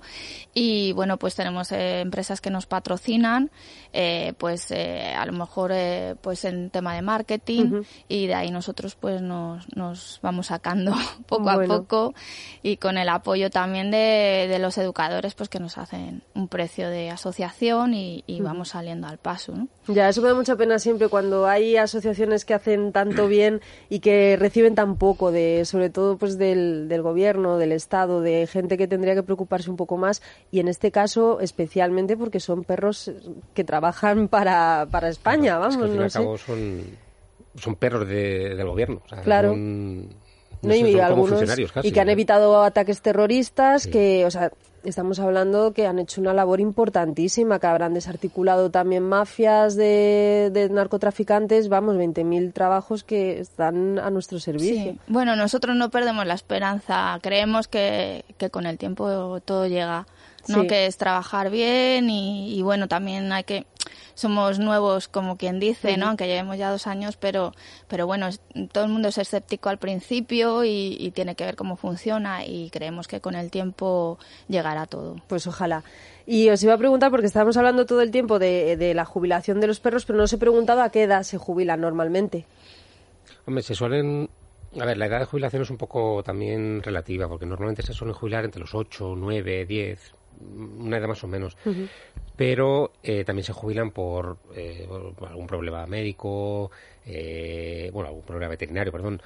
Y 0.54 0.92
bueno 0.92 1.16
pues 1.18 1.34
tenemos 1.34 1.72
eh, 1.72 2.00
empresas 2.00 2.40
que 2.40 2.50
nos 2.50 2.66
patrocinan 2.66 3.50
eh, 3.98 4.34
pues 4.36 4.70
eh, 4.72 5.14
a 5.16 5.24
lo 5.24 5.32
mejor 5.32 5.70
eh, 5.72 6.16
pues 6.20 6.44
en 6.44 6.70
tema 6.70 6.94
de 6.94 7.02
marketing. 7.02 7.82
Y 8.08 8.26
de 8.26 8.34
ahí 8.34 8.50
nosotros 8.50 8.94
pues 8.94 9.22
nos, 9.22 9.64
nos 9.74 10.18
vamos 10.22 10.48
sacando 10.48 10.94
poco 11.26 11.44
Bueno. 11.44 11.74
a 11.74 11.78
poco. 11.78 12.14
Y 12.62 12.76
con 12.76 12.98
el 12.98 13.08
apoyo 13.08 13.50
también 13.50 13.90
de, 13.90 14.46
de 14.50 14.58
los 14.58 14.76
educadores 14.78 15.34
pues 15.34 15.48
que 15.48 15.60
nos 15.60 15.78
hacen 15.78 16.22
un 16.34 16.48
precio 16.48 16.90
de 16.90 17.10
asociación 17.10 17.94
y, 17.94 18.22
y 18.26 18.40
vamos 18.40 18.68
saliendo 18.70 19.06
al 19.06 19.18
paso, 19.18 19.52
¿no? 19.52 19.68
Ya, 19.88 20.08
eso 20.08 20.20
me 20.20 20.28
da 20.28 20.34
mucha 20.34 20.56
pena 20.56 20.78
siempre 20.78 21.08
cuando 21.08 21.35
hay 21.44 21.76
asociaciones 21.76 22.46
que 22.46 22.54
hacen 22.54 22.92
tanto 22.92 23.28
bien 23.28 23.60
y 23.90 23.98
que 23.98 24.36
reciben 24.38 24.74
tan 24.74 24.96
poco, 24.96 25.32
de, 25.32 25.66
sobre 25.66 25.90
todo 25.90 26.16
pues 26.16 26.38
del, 26.38 26.88
del 26.88 27.02
gobierno, 27.02 27.58
del 27.58 27.72
Estado, 27.72 28.22
de 28.22 28.46
gente 28.46 28.78
que 28.78 28.88
tendría 28.88 29.14
que 29.14 29.22
preocuparse 29.22 29.68
un 29.68 29.76
poco 29.76 29.98
más 29.98 30.22
y 30.50 30.60
en 30.60 30.68
este 30.68 30.90
caso 30.90 31.40
especialmente 31.40 32.16
porque 32.16 32.40
son 32.40 32.64
perros 32.64 33.10
que 33.52 33.64
trabajan 33.64 34.28
para, 34.28 34.86
para 34.90 35.08
España, 35.10 35.54
Es 35.54 35.58
vamos, 35.60 35.76
que 35.76 35.82
al 35.82 35.88
fin 35.88 35.94
y 35.96 35.98
no 35.98 36.04
al 36.04 36.10
sé. 36.10 36.18
cabo 36.20 36.38
son, 36.38 36.82
son 37.56 37.74
perros 37.74 38.08
de- 38.08 38.54
del 38.54 38.66
gobierno. 38.68 39.02
o 39.04 39.08
sea, 39.08 39.20
Claro. 39.20 39.50
son- 39.50 40.08
no 40.62 40.70
No, 40.70 40.70
sé, 40.72 40.78
y 40.90 40.98
algunos 41.00 41.42
casi, 41.72 41.88
y 41.88 41.92
que 41.92 42.00
han 42.00 42.08
evitado 42.08 42.62
ataques 42.62 43.02
terroristas 43.02 43.82
Sí. 43.82 43.90
que 43.90 44.24
o 44.24 44.30
sea 44.30 44.50
estamos 44.88 45.18
hablando 45.18 45.72
que 45.72 45.86
han 45.86 45.98
hecho 45.98 46.20
una 46.20 46.32
labor 46.32 46.60
importantísima 46.60 47.58
que 47.58 47.66
habrán 47.66 47.94
desarticulado 47.94 48.70
también 48.70 49.02
mafias 49.02 49.76
de, 49.76 50.50
de 50.52 50.68
narcotraficantes 50.68 51.68
vamos 51.68 51.96
20.000 51.96 52.52
trabajos 52.52 53.04
que 53.04 53.40
están 53.40 53.98
a 53.98 54.10
nuestro 54.10 54.38
servicio 54.38 54.66
Sí. 54.66 54.98
Bueno, 55.06 55.36
nosotros 55.36 55.76
no 55.76 55.90
perdemos 55.90 56.26
la 56.26 56.34
esperanza. 56.34 57.18
Creemos 57.22 57.68
que, 57.68 58.24
que 58.38 58.50
con 58.50 58.66
el 58.66 58.78
tiempo 58.78 59.40
todo 59.40 59.66
llega. 59.66 60.06
¿no? 60.48 60.62
Sí. 60.62 60.66
Que 60.68 60.86
es 60.86 60.96
trabajar 60.96 61.50
bien 61.50 62.08
y, 62.08 62.56
y 62.56 62.62
bueno, 62.62 62.86
también 62.86 63.32
hay 63.32 63.44
que... 63.44 63.66
Somos 64.16 64.58
nuevos, 64.58 65.08
como 65.08 65.36
quien 65.36 65.60
dice, 65.60 65.96
¿no? 65.98 66.06
Aunque 66.08 66.26
llevemos 66.26 66.56
ya 66.56 66.70
dos 66.70 66.86
años, 66.86 67.16
pero, 67.16 67.52
pero 67.86 68.06
bueno, 68.06 68.26
es- 68.28 68.40
todo 68.72 68.84
el 68.84 68.90
mundo 68.90 69.08
es 69.08 69.18
escéptico 69.18 69.68
al 69.68 69.76
principio 69.78 70.64
y, 70.64 70.96
y 70.98 71.10
tiene 71.10 71.34
que 71.36 71.44
ver 71.44 71.54
cómo 71.54 71.76
funciona 71.76 72.44
y 72.46 72.70
creemos 72.70 73.08
que 73.08 73.20
con 73.20 73.34
el 73.34 73.50
tiempo 73.50 74.18
llegará 74.48 74.86
todo. 74.86 75.16
Pues 75.28 75.46
ojalá. 75.46 75.84
Y 76.26 76.48
os 76.48 76.62
iba 76.62 76.72
a 76.72 76.78
preguntar, 76.78 77.10
porque 77.10 77.26
estábamos 77.26 77.56
hablando 77.58 77.84
todo 77.86 78.00
el 78.00 78.10
tiempo 78.10 78.38
de, 78.38 78.76
de 78.78 78.94
la 78.94 79.04
jubilación 79.04 79.60
de 79.60 79.66
los 79.66 79.80
perros, 79.80 80.06
pero 80.06 80.16
no 80.16 80.24
os 80.24 80.32
he 80.32 80.38
preguntado 80.38 80.80
a 80.80 80.88
qué 80.90 81.02
edad 81.02 81.22
se 81.22 81.36
jubilan 81.38 81.80
normalmente. 81.82 82.46
Hombre, 83.46 83.62
se 83.62 83.74
suelen... 83.74 84.28
A 84.80 84.84
ver, 84.86 84.96
la 84.98 85.06
edad 85.06 85.20
de 85.20 85.24
jubilación 85.26 85.62
es 85.62 85.70
un 85.70 85.76
poco 85.76 86.22
también 86.22 86.82
relativa, 86.82 87.28
porque 87.28 87.46
normalmente 87.46 87.82
se 87.82 87.92
suelen 87.92 88.14
jubilar 88.14 88.44
entre 88.44 88.60
los 88.60 88.74
8, 88.74 89.14
9, 89.16 89.64
10, 89.66 90.14
una 90.78 90.98
edad 90.98 91.08
más 91.08 91.22
o 91.22 91.28
menos. 91.28 91.56
Pero 92.36 92.92
eh, 93.02 93.24
también 93.24 93.44
se 93.44 93.52
jubilan 93.52 93.90
por, 93.90 94.36
eh, 94.54 94.86
algún 95.26 95.46
problema 95.46 95.86
médico, 95.86 96.70
eh, 97.06 97.90
bueno, 97.92 98.08
algún 98.08 98.24
problema 98.24 98.50
veterinario, 98.50 98.92
perdón, 98.92 99.22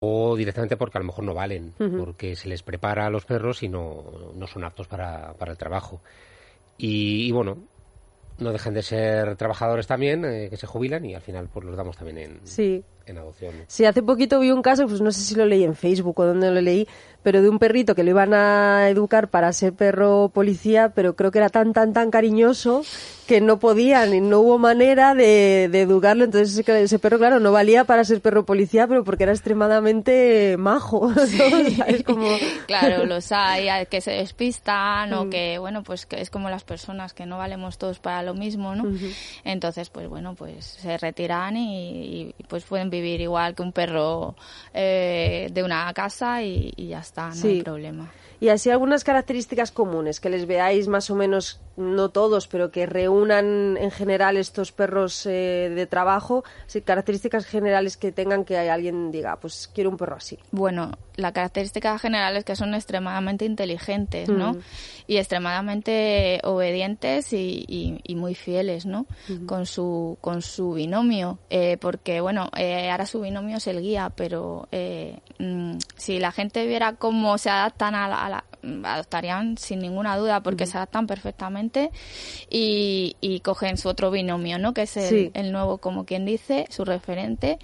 o 0.00 0.36
directamente 0.36 0.76
porque 0.76 0.98
a 0.98 1.00
lo 1.00 1.06
mejor 1.06 1.24
no 1.24 1.34
valen, 1.34 1.74
porque 1.96 2.34
se 2.34 2.48
les 2.48 2.62
prepara 2.62 3.06
a 3.06 3.10
los 3.10 3.24
perros 3.24 3.62
y 3.62 3.68
no, 3.68 4.32
no 4.34 4.46
son 4.46 4.64
aptos 4.64 4.88
para, 4.88 5.34
para 5.34 5.52
el 5.52 5.58
trabajo. 5.58 6.00
Y, 6.76 7.28
y 7.28 7.32
bueno, 7.32 7.58
no 8.40 8.52
dejan 8.52 8.74
de 8.74 8.82
ser 8.82 9.36
trabajadores 9.36 9.86
también, 9.86 10.24
eh, 10.24 10.48
que 10.50 10.56
se 10.56 10.66
jubilan 10.66 11.04
y 11.04 11.14
al 11.14 11.22
final 11.22 11.48
pues 11.52 11.64
los 11.66 11.76
damos 11.76 11.96
también 11.96 12.18
en, 12.18 12.40
Sí. 12.46 12.82
En 13.10 13.18
adopción. 13.18 13.54
Sí, 13.66 13.84
hace 13.84 14.02
poquito 14.02 14.40
vi 14.40 14.50
un 14.50 14.62
caso, 14.62 14.86
pues 14.86 15.00
no 15.00 15.12
sé 15.12 15.20
si 15.20 15.34
lo 15.34 15.44
leí 15.46 15.64
en 15.64 15.76
Facebook 15.76 16.18
o 16.18 16.24
dónde 16.24 16.50
lo 16.50 16.60
leí, 16.60 16.88
pero 17.22 17.42
de 17.42 17.48
un 17.48 17.58
perrito 17.58 17.94
que 17.94 18.04
lo 18.04 18.10
iban 18.10 18.32
a 18.34 18.88
educar 18.88 19.28
para 19.28 19.52
ser 19.52 19.72
perro 19.72 20.30
policía, 20.32 20.92
pero 20.94 21.16
creo 21.16 21.30
que 21.30 21.38
era 21.38 21.48
tan, 21.48 21.72
tan, 21.72 21.92
tan 21.92 22.10
cariñoso 22.10 22.82
que 23.30 23.40
no 23.40 23.60
podían 23.60 24.12
y 24.12 24.20
no 24.20 24.40
hubo 24.40 24.58
manera 24.58 25.14
de, 25.14 25.68
de 25.70 25.82
educarlo. 25.82 26.24
Entonces 26.24 26.58
ese, 26.58 26.82
ese 26.82 26.98
perro, 26.98 27.16
claro, 27.18 27.38
no 27.38 27.52
valía 27.52 27.84
para 27.84 28.02
ser 28.02 28.20
perro 28.20 28.44
policía, 28.44 28.88
pero 28.88 29.04
porque 29.04 29.22
era 29.22 29.30
extremadamente 29.32 30.56
majo. 30.58 31.12
Claro, 32.66 33.06
los 33.06 33.30
hay 33.30 33.68
que 33.86 34.00
se 34.00 34.10
despistan 34.12 35.10
Mm. 35.10 35.14
o 35.14 35.30
que, 35.30 35.58
bueno, 35.58 35.84
pues 35.84 36.06
que 36.06 36.20
es 36.20 36.28
como 36.28 36.50
las 36.50 36.64
personas 36.64 37.12
que 37.14 37.24
no 37.24 37.38
valemos 37.38 37.78
todos 37.78 38.00
para 38.00 38.22
lo 38.24 38.34
mismo, 38.34 38.74
¿no? 38.74 38.84
Entonces, 39.44 39.90
pues 39.90 40.08
bueno, 40.08 40.34
pues 40.34 40.64
se 40.64 40.98
retiran 40.98 41.56
y, 41.56 42.34
y, 42.38 42.42
pues 42.48 42.64
pueden 42.64 42.90
vivir 42.90 43.20
igual 43.20 43.54
que 43.54 43.62
un 43.62 43.72
perro 43.72 44.34
eh, 44.74 45.48
de 45.52 45.62
una 45.62 45.92
casa 45.94 46.42
y, 46.42 46.72
y 46.76 46.88
ya 46.88 46.98
está, 47.00 47.28
no 47.28 47.34
Sí. 47.34 47.48
hay 47.48 47.62
problema. 47.62 48.10
Y 48.40 48.48
así 48.48 48.70
algunas 48.70 49.04
características 49.04 49.70
comunes 49.70 50.18
que 50.18 50.30
les 50.30 50.46
veáis 50.46 50.88
más 50.88 51.10
o 51.10 51.14
menos, 51.14 51.60
no 51.76 52.08
todos, 52.08 52.48
pero 52.48 52.70
que 52.70 52.86
reúnan 52.86 53.76
en 53.76 53.90
general 53.90 54.36
estos 54.38 54.72
perros 54.72 55.26
eh, 55.26 55.70
de 55.74 55.86
trabajo, 55.86 56.42
sí, 56.66 56.80
características 56.80 57.44
generales 57.46 57.96
que 57.98 58.12
tengan 58.12 58.44
que 58.46 58.56
alguien 58.58 59.12
diga, 59.12 59.36
pues 59.36 59.70
quiero 59.74 59.90
un 59.90 59.96
perro 59.98 60.16
así. 60.16 60.38
Bueno, 60.52 60.92
la 61.16 61.32
característica 61.32 61.98
general 61.98 62.36
es 62.38 62.44
que 62.44 62.56
son 62.56 62.74
extremadamente 62.74 63.44
inteligentes, 63.44 64.28
¿no? 64.30 64.54
Mm. 64.54 64.60
Y 65.06 65.16
extremadamente 65.18 66.40
obedientes 66.44 67.32
y, 67.32 67.64
y- 67.68 68.00
y 68.04 68.14
muy 68.14 68.34
fieles, 68.34 68.86
¿no? 68.86 69.06
Con 69.46 69.66
su 69.66 70.16
con 70.20 70.40
su 70.42 70.72
binomio, 70.72 71.38
eh, 71.50 71.76
porque 71.80 72.20
bueno, 72.20 72.50
eh, 72.56 72.90
ahora 72.90 73.06
su 73.06 73.20
binomio 73.20 73.58
es 73.58 73.66
el 73.66 73.80
guía, 73.80 74.10
pero 74.14 74.68
eh, 74.72 75.18
mm, 75.38 75.78
si 75.96 76.18
la 76.18 76.32
gente 76.32 76.66
viera 76.66 76.94
cómo 76.94 77.36
se 77.38 77.50
adaptan 77.50 77.94
a 77.94 78.08
la- 78.08 78.24
adoptarían 78.84 79.56
sin 79.58 79.78
ninguna 79.80 80.16
duda 80.16 80.42
porque 80.42 80.66
se 80.66 80.76
adaptan 80.76 81.06
perfectamente 81.06 81.90
y, 82.48 83.16
y 83.20 83.40
cogen 83.40 83.76
su 83.76 83.88
otro 83.88 84.10
binomio, 84.10 84.58
¿no? 84.58 84.74
Que 84.74 84.82
es 84.82 84.96
el, 84.96 85.08
Sí. 85.08 85.30
el 85.34 85.52
nuevo, 85.52 85.78
como 85.78 86.04
quien 86.04 86.24
dice, 86.24 86.66
su 86.70 86.84
referente 86.84 87.58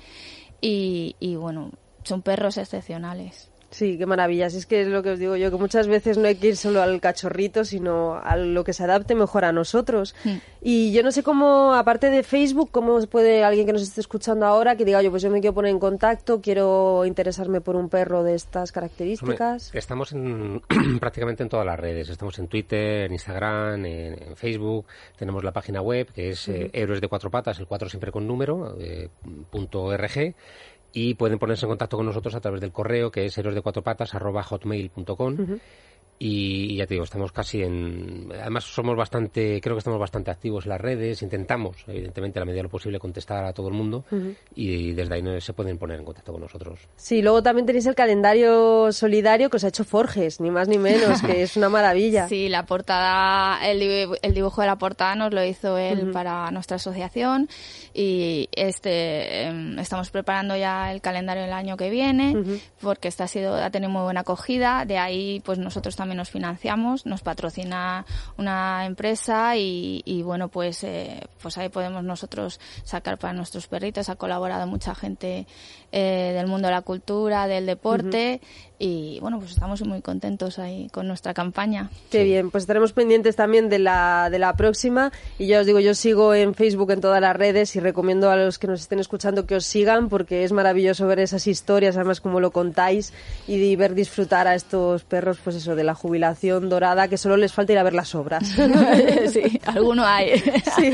y, 0.61 1.17
y 1.21 1.37
bueno, 1.37 1.71
son 2.03 2.23
perros 2.23 2.57
excepcionales. 2.57 3.51
Sí, 3.77 3.99
qué 3.99 4.07
maravilla. 4.07 4.49
Si 4.49 4.57
es 4.57 4.65
que 4.65 4.81
es 4.81 4.89
lo 4.89 5.03
que 5.03 5.11
os 5.11 5.19
digo 5.19 5.37
yo, 5.37 5.51
que 5.51 5.59
muchas 5.59 5.87
veces 5.87 6.17
no 6.17 6.27
hay 6.27 6.37
que 6.37 6.47
ir 6.47 6.57
solo 6.57 6.81
al 6.81 6.99
cachorrito, 6.99 7.63
sino 7.63 8.15
a 8.15 8.35
lo 8.35 8.65
que 8.65 8.73
se 8.73 8.83
adapte 8.85 9.15
mejor 9.15 9.45
a 9.45 9.53
nosotros. 9.53 10.15
Y 10.63 10.95
yo 10.95 11.03
no 11.03 11.13
sé 11.13 11.23
cómo, 11.23 11.75
aparte 11.75 12.09
de 12.09 12.23
Facebook, 12.23 12.71
cómo 12.73 12.99
puede 13.07 13.45
alguien 13.45 13.67
que 13.67 13.75
nos 13.75 13.83
esté 13.83 14.01
escuchando 14.01 14.47
ahora 14.47 14.77
que 14.77 14.87
diga, 14.87 15.01
oye, 15.01 15.11
pues 15.11 15.23
yo 15.23 15.31
me 15.31 15.43
quiero 15.43 15.53
poner 15.53 15.73
en 15.73 15.79
contacto, 15.79 16.41
quiero 16.41 17.05
interesarme 17.05 17.61
por 17.61 17.77
un 17.77 17.91
perro 17.91 18.25
de 18.25 18.35
estas 18.35 18.73
características. 18.73 19.75
estamos 19.75 20.11
en, 20.13 20.63
prácticamente 20.99 21.43
en 21.43 21.51
todas 21.51 21.67
las 21.67 21.79
redes. 21.79 22.09
Estamos 22.09 22.39
en 22.39 22.49
Twitter, 22.49 23.05
en 23.05 23.13
Instagram, 23.13 23.85
en, 23.85 24.23
en 24.23 24.37
Facebook. 24.37 24.87
Tenemos 25.19 25.45
la 25.45 25.53
página 25.53 25.83
web 25.83 26.11
que 26.15 26.31
es 26.31 26.49
eh, 26.49 26.71
Héroes 26.73 27.03
de 27.03 27.09
Cuatro 27.09 27.31
Patas, 27.31 27.59
el 27.59 27.67
4 27.67 27.91
siempre 27.91 28.11
con 28.11 28.27
número, 28.27 28.75
eh, 28.81 29.11
punto 29.51 29.95
.rg. 29.95 30.35
Y 30.99 31.13
pueden 31.13 31.39
ponerse 31.39 31.67
en 31.67 31.73
contacto 31.73 31.99
con 31.99 32.07
nosotros 32.07 32.35
a 32.35 32.41
través 32.41 32.59
del 32.63 32.73
correo 32.73 33.11
que 33.11 33.27
es 33.27 33.37
héroesdecuatropatas 33.37 34.15
arroba 34.15 34.43
hotmail.com. 34.43 35.37
y, 36.19 36.77
ya 36.77 36.87
te 36.87 36.95
digo, 36.95 37.05
estamos 37.05 37.33
casi 37.33 37.63
en... 37.63 38.29
Además 38.33 38.65
somos 38.65 38.97
bastante, 38.97 39.61
creo 39.61 39.77
que 39.77 39.81
estamos 39.81 40.01
bastante 40.01 40.31
activos 40.31 40.65
en 40.65 40.71
las 40.71 40.81
redes, 40.81 41.23
intentamos, 41.23 41.77
evidentemente, 41.87 42.39
a 42.39 42.41
la 42.41 42.47
medida 42.47 42.61
de 42.61 42.63
lo 42.65 42.69
posible, 42.71 42.99
contestar 42.99 43.45
a 43.45 43.53
todo 43.53 43.69
el 43.69 43.75
mundo 43.75 44.05
y 44.55 44.93
desde 44.93 45.15
ahí 45.15 45.41
se 45.41 45.53
pueden 45.53 45.79
poner 45.79 45.99
en 45.99 46.05
contacto 46.05 46.33
con 46.33 46.41
nosotros. 46.41 46.79
Sí, 46.97 47.21
luego 47.21 47.43
también 47.43 47.67
tenéis 47.67 47.87
el 47.87 47.95
calendario 47.95 48.93
solidario 48.93 49.51
que 49.51 49.57
os 49.57 49.65
ha 49.65 49.69
hecho 49.69 49.85
Forges, 49.85 50.41
ni 50.41 50.51
más 50.51 50.69
ni 50.69 50.79
menos, 50.79 51.21
que 51.23 51.43
es 51.43 51.57
una 51.57 51.69
maravilla. 51.69 52.27
Sí, 52.37 52.49
la 52.49 52.67
portada, 52.67 53.59
el, 53.69 54.17
el 54.21 54.35
dibujo 54.35 54.61
de 54.61 54.67
la 54.67 54.77
portada 54.77 55.15
nos 55.15 55.33
lo 55.33 55.45
hizo 55.45 55.79
él 55.79 56.11
para 56.11 56.51
nuestra 56.51 56.77
asociación 56.77 57.49
y 57.95 58.49
este 58.53 59.45
em, 59.45 59.79
estamos 59.79 60.11
preparando 60.11 60.57
ya 60.57 60.93
el 60.93 61.01
calendario 61.01 61.45
del 61.45 61.53
año 61.53 61.77
que 61.77 61.89
viene 61.89 62.35
porque 62.81 63.09
este 63.09 63.23
ha 63.23 63.29
sido 63.29 63.55
ha 63.55 63.71
tenido 63.71 63.91
muy 63.91 64.03
buena 64.03 64.21
acogida. 64.21 64.85
De 64.85 64.99
ahí, 64.99 65.41
pues 65.45 65.59
nosotros 65.59 65.95
también 65.95 66.06
nos 66.15 66.31
financiamos, 66.31 67.07
nos 67.07 67.23
patrocina 67.23 68.07
una 68.37 68.87
empresa 68.87 69.57
y, 69.57 70.03
y 70.05 70.23
bueno, 70.23 70.49
pues 70.49 70.85
eh, 70.85 71.27
pues 71.43 71.59
ahí 71.59 71.69
podemos 71.69 72.05
nosotros 72.05 72.61
sacar 72.85 73.19
para 73.19 73.33
nuestros 73.33 73.67
perritos. 73.67 74.09
Ha 74.09 74.17
colaborado 74.17 74.67
mucha 74.67 74.95
gente 74.95 75.47
eh, 75.99 76.35
del 76.35 76.47
mundo 76.47 76.69
de 76.69 76.75
la 76.75 76.83
cultura, 76.83 77.49
del 77.49 77.65
deporte 77.65 78.43
y 78.79 79.19
bueno, 79.21 79.39
pues 79.39 79.53
estamos 79.53 79.81
muy 79.83 80.03
contentos 80.03 80.59
ahí 80.59 80.89
con 80.93 81.09
nuestra 81.09 81.33
campaña. 81.33 81.89
Qué 82.11 82.23
bien, 82.25 82.51
pues 82.51 82.65
estaremos 82.65 82.93
pendientes 82.93 83.35
también 83.35 83.71
de 83.71 83.79
la, 83.79 84.29
de 84.31 84.39
la 84.39 84.55
próxima. 84.57 85.11
Y 85.39 85.47
ya 85.47 85.61
os 85.61 85.67
digo, 85.67 85.81
yo 85.81 85.95
sigo 85.95 86.35
en 86.35 86.55
Facebook, 86.55 86.91
en 86.91 87.01
todas 87.01 87.23
las 87.23 87.35
redes, 87.35 87.75
y 87.77 87.81
recomiendo 87.81 88.31
a 88.31 88.37
los 88.37 88.59
que 88.59 88.67
nos 88.67 88.83
estén 88.83 88.99
escuchando 88.99 89.47
que 89.47 89.57
os 89.57 89.65
sigan, 89.65 90.11
porque 90.11 90.45
es 90.45 90.53
maravilloso 90.53 91.07
ver 91.07 91.21
esas 91.21 91.47
historias, 91.47 91.97
además 91.97 92.21
como 92.21 92.39
lo 92.39 92.51
contáis, 92.51 93.15
y 93.49 93.59
de 93.59 93.75
ver 93.77 93.95
disfrutar 93.95 94.47
a 94.47 94.55
estos 94.55 95.05
perros, 95.05 95.39
pues 95.43 95.57
eso, 95.57 95.75
de 95.75 95.85
la 95.85 95.95
jubilación 95.95 96.69
dorada, 96.69 97.09
que 97.09 97.17
solo 97.17 97.39
les 97.39 97.55
falta 97.55 97.73
ir 97.73 97.79
a 97.79 97.83
ver 97.83 97.95
las 97.95 98.15
obras. 98.15 98.47
sí, 99.33 99.59
alguno 99.65 100.05
hay. 100.05 100.39
sí. 100.77 100.93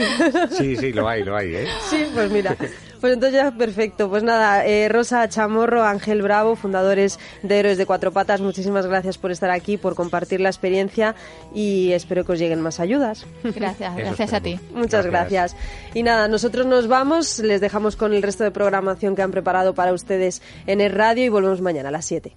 Sí, 0.53 0.77
sí, 0.77 0.93
lo 0.93 1.09
hay, 1.09 1.25
lo 1.25 1.37
hay, 1.37 1.57
¿eh? 1.57 1.67
Sí, 1.91 2.07
pues 2.15 2.31
mira. 2.31 2.57
Pues 3.03 3.15
entonces 3.15 3.37
ya 3.37 3.51
perfecto. 3.51 4.09
Pues 4.09 4.23
nada, 4.23 4.65
eh, 4.65 4.88
Rosa 4.88 5.29
Chamorro, 5.29 5.83
Ángel 5.83 6.23
Bravo, 6.23 6.55
fundadores 6.55 7.19
de 7.43 7.59
Héroes 7.59 7.77
de 7.77 7.85
Cuatro 7.85 8.12
Patas, 8.12 8.41
muchísimas 8.41 8.87
gracias 8.87 9.19
por 9.19 9.33
estar 9.33 9.51
aquí, 9.51 9.77
por 9.77 9.97
compartir 9.97 10.41
la 10.41 10.49
experiencia 10.49 11.17
y 11.53 11.91
espero 11.91 12.25
que 12.25 12.31
os 12.31 12.38
lleguen 12.38 12.61
más 12.61 12.79
ayudas. 12.79 13.27
Gracias, 13.43 13.97
gracias 13.97 14.33
a 14.33 14.41
ti. 14.41 14.61
Muchas 14.73 15.05
gracias. 15.05 15.57
Y 15.95 16.05
nada, 16.05 16.29
nosotros 16.29 16.65
nos 16.65 16.87
vamos, 16.87 17.41
les 17.41 17.61
dejamos 17.61 17.97
con 17.97 18.15
el 18.15 18.23
resto 18.23 18.45
de 18.45 18.53
programación 18.53 19.17
que 19.17 19.23
han 19.23 19.33
preparado 19.33 19.75
para 19.75 19.93
ustedes 19.93 20.41
en 20.69 20.81
el 20.81 20.93
radio 20.93 21.25
y 21.25 21.29
volvemos 21.29 21.61
mañana 21.61 21.88
a 21.88 21.93
las 21.93 22.05
7. 22.05 22.33